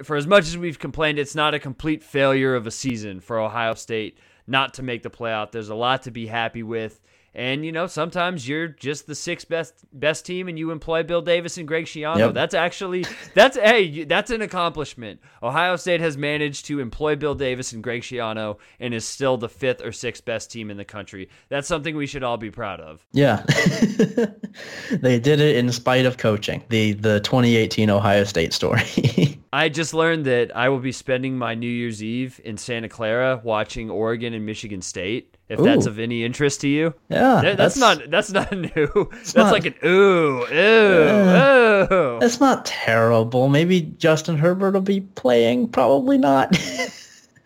[0.03, 3.39] for as much as we've complained, it's not a complete failure of a season for
[3.39, 5.51] Ohio State not to make the playoff.
[5.51, 6.99] There's a lot to be happy with.
[7.33, 11.21] And you know, sometimes you're just the sixth best best team, and you employ Bill
[11.21, 12.17] Davis and Greg Schiano.
[12.17, 12.33] Yep.
[12.33, 15.21] That's actually that's hey, that's an accomplishment.
[15.41, 19.47] Ohio State has managed to employ Bill Davis and Greg Schiano, and is still the
[19.47, 21.29] fifth or sixth best team in the country.
[21.47, 23.05] That's something we should all be proud of.
[23.13, 23.43] Yeah,
[24.91, 26.63] they did it in spite of coaching.
[26.67, 29.39] The the 2018 Ohio State story.
[29.53, 33.39] I just learned that I will be spending my New Year's Eve in Santa Clara
[33.43, 35.63] watching Oregon and Michigan State if ooh.
[35.63, 36.93] that's of any interest to you.
[37.09, 39.09] Yeah, that's, that's not that's not new.
[39.11, 42.19] That's not, like an ooh ooh uh, ooh.
[42.19, 43.49] That's not terrible.
[43.49, 45.67] Maybe Justin Herbert will be playing.
[45.67, 46.55] Probably not.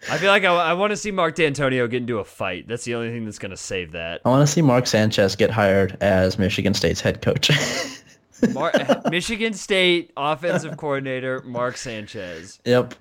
[0.08, 2.68] I feel like I, I want to see Mark Dantonio get into a fight.
[2.68, 4.22] That's the only thing that's going to save that.
[4.24, 7.50] I want to see Mark Sanchez get hired as Michigan State's head coach.
[8.54, 8.72] Mar-
[9.10, 12.60] Michigan State offensive coordinator Mark Sanchez.
[12.66, 12.94] Yep.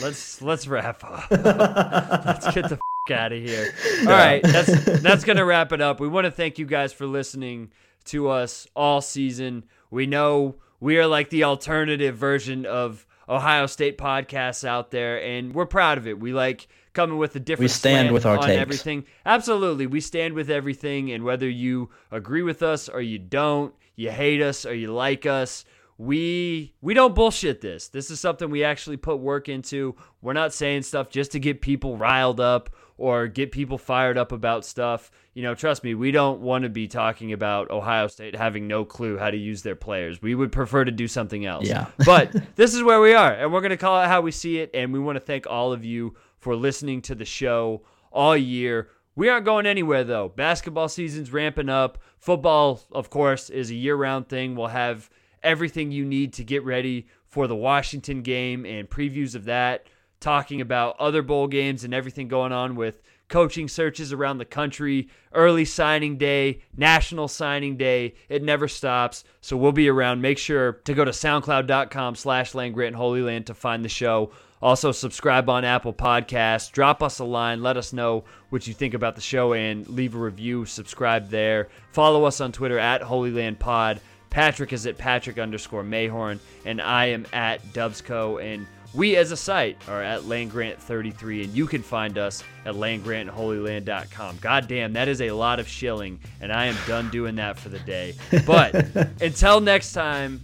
[0.00, 1.30] Let's let's wrap up.
[1.30, 2.78] let's get the
[3.10, 3.72] out of here.
[4.00, 6.00] All right, that's that's gonna wrap it up.
[6.00, 7.70] We want to thank you guys for listening
[8.06, 9.64] to us all season.
[9.90, 15.54] We know we are like the alternative version of Ohio State podcasts out there, and
[15.54, 16.18] we're proud of it.
[16.18, 17.64] We like coming with a different.
[17.64, 18.60] We stand with our on takes.
[18.60, 19.04] everything.
[19.26, 24.10] Absolutely, we stand with everything, and whether you agree with us or you don't, you
[24.10, 25.64] hate us or you like us,
[25.98, 27.88] we we don't bullshit this.
[27.88, 29.96] This is something we actually put work into.
[30.22, 34.32] We're not saying stuff just to get people riled up or get people fired up
[34.32, 35.10] about stuff.
[35.32, 38.84] You know, trust me, we don't want to be talking about Ohio State having no
[38.84, 40.20] clue how to use their players.
[40.20, 41.66] We would prefer to do something else.
[41.66, 41.86] Yeah.
[42.04, 44.58] but this is where we are, and we're going to call it how we see
[44.58, 44.70] it.
[44.74, 48.88] And we want to thank all of you for listening to the show all year.
[49.14, 50.28] We aren't going anywhere, though.
[50.28, 51.98] Basketball season's ramping up.
[52.18, 54.56] Football, of course, is a year round thing.
[54.56, 55.08] We'll have
[55.42, 59.86] everything you need to get ready for the Washington game and previews of that
[60.20, 65.08] talking about other bowl games and everything going on with coaching searches around the country,
[65.32, 68.14] early signing day, national signing day.
[68.28, 69.24] It never stops.
[69.40, 70.22] So we'll be around.
[70.22, 74.32] Make sure to go to soundcloud.com slash land grant holy land to find the show.
[74.60, 76.72] Also, subscribe on Apple Podcasts.
[76.72, 77.62] Drop us a line.
[77.62, 80.64] Let us know what you think about the show and leave a review.
[80.64, 81.68] Subscribe there.
[81.92, 84.00] Follow us on Twitter at Holy Land Pod.
[84.30, 88.42] Patrick is at Patrick underscore Mayhorn, and I am at Dubsco.
[88.42, 94.38] And we as a site are at landgrant33, and you can find us at landgrantholyland.com.
[94.40, 97.68] God damn, that is a lot of shilling, and I am done doing that for
[97.68, 98.14] the day.
[98.46, 98.74] But
[99.20, 100.40] until next time,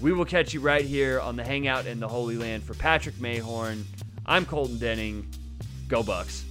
[0.00, 2.64] we will catch you right here on the Hangout in the Holy Land.
[2.64, 3.84] For Patrick Mayhorn,
[4.26, 5.26] I'm Colton Denning.
[5.88, 6.44] Go Bucks.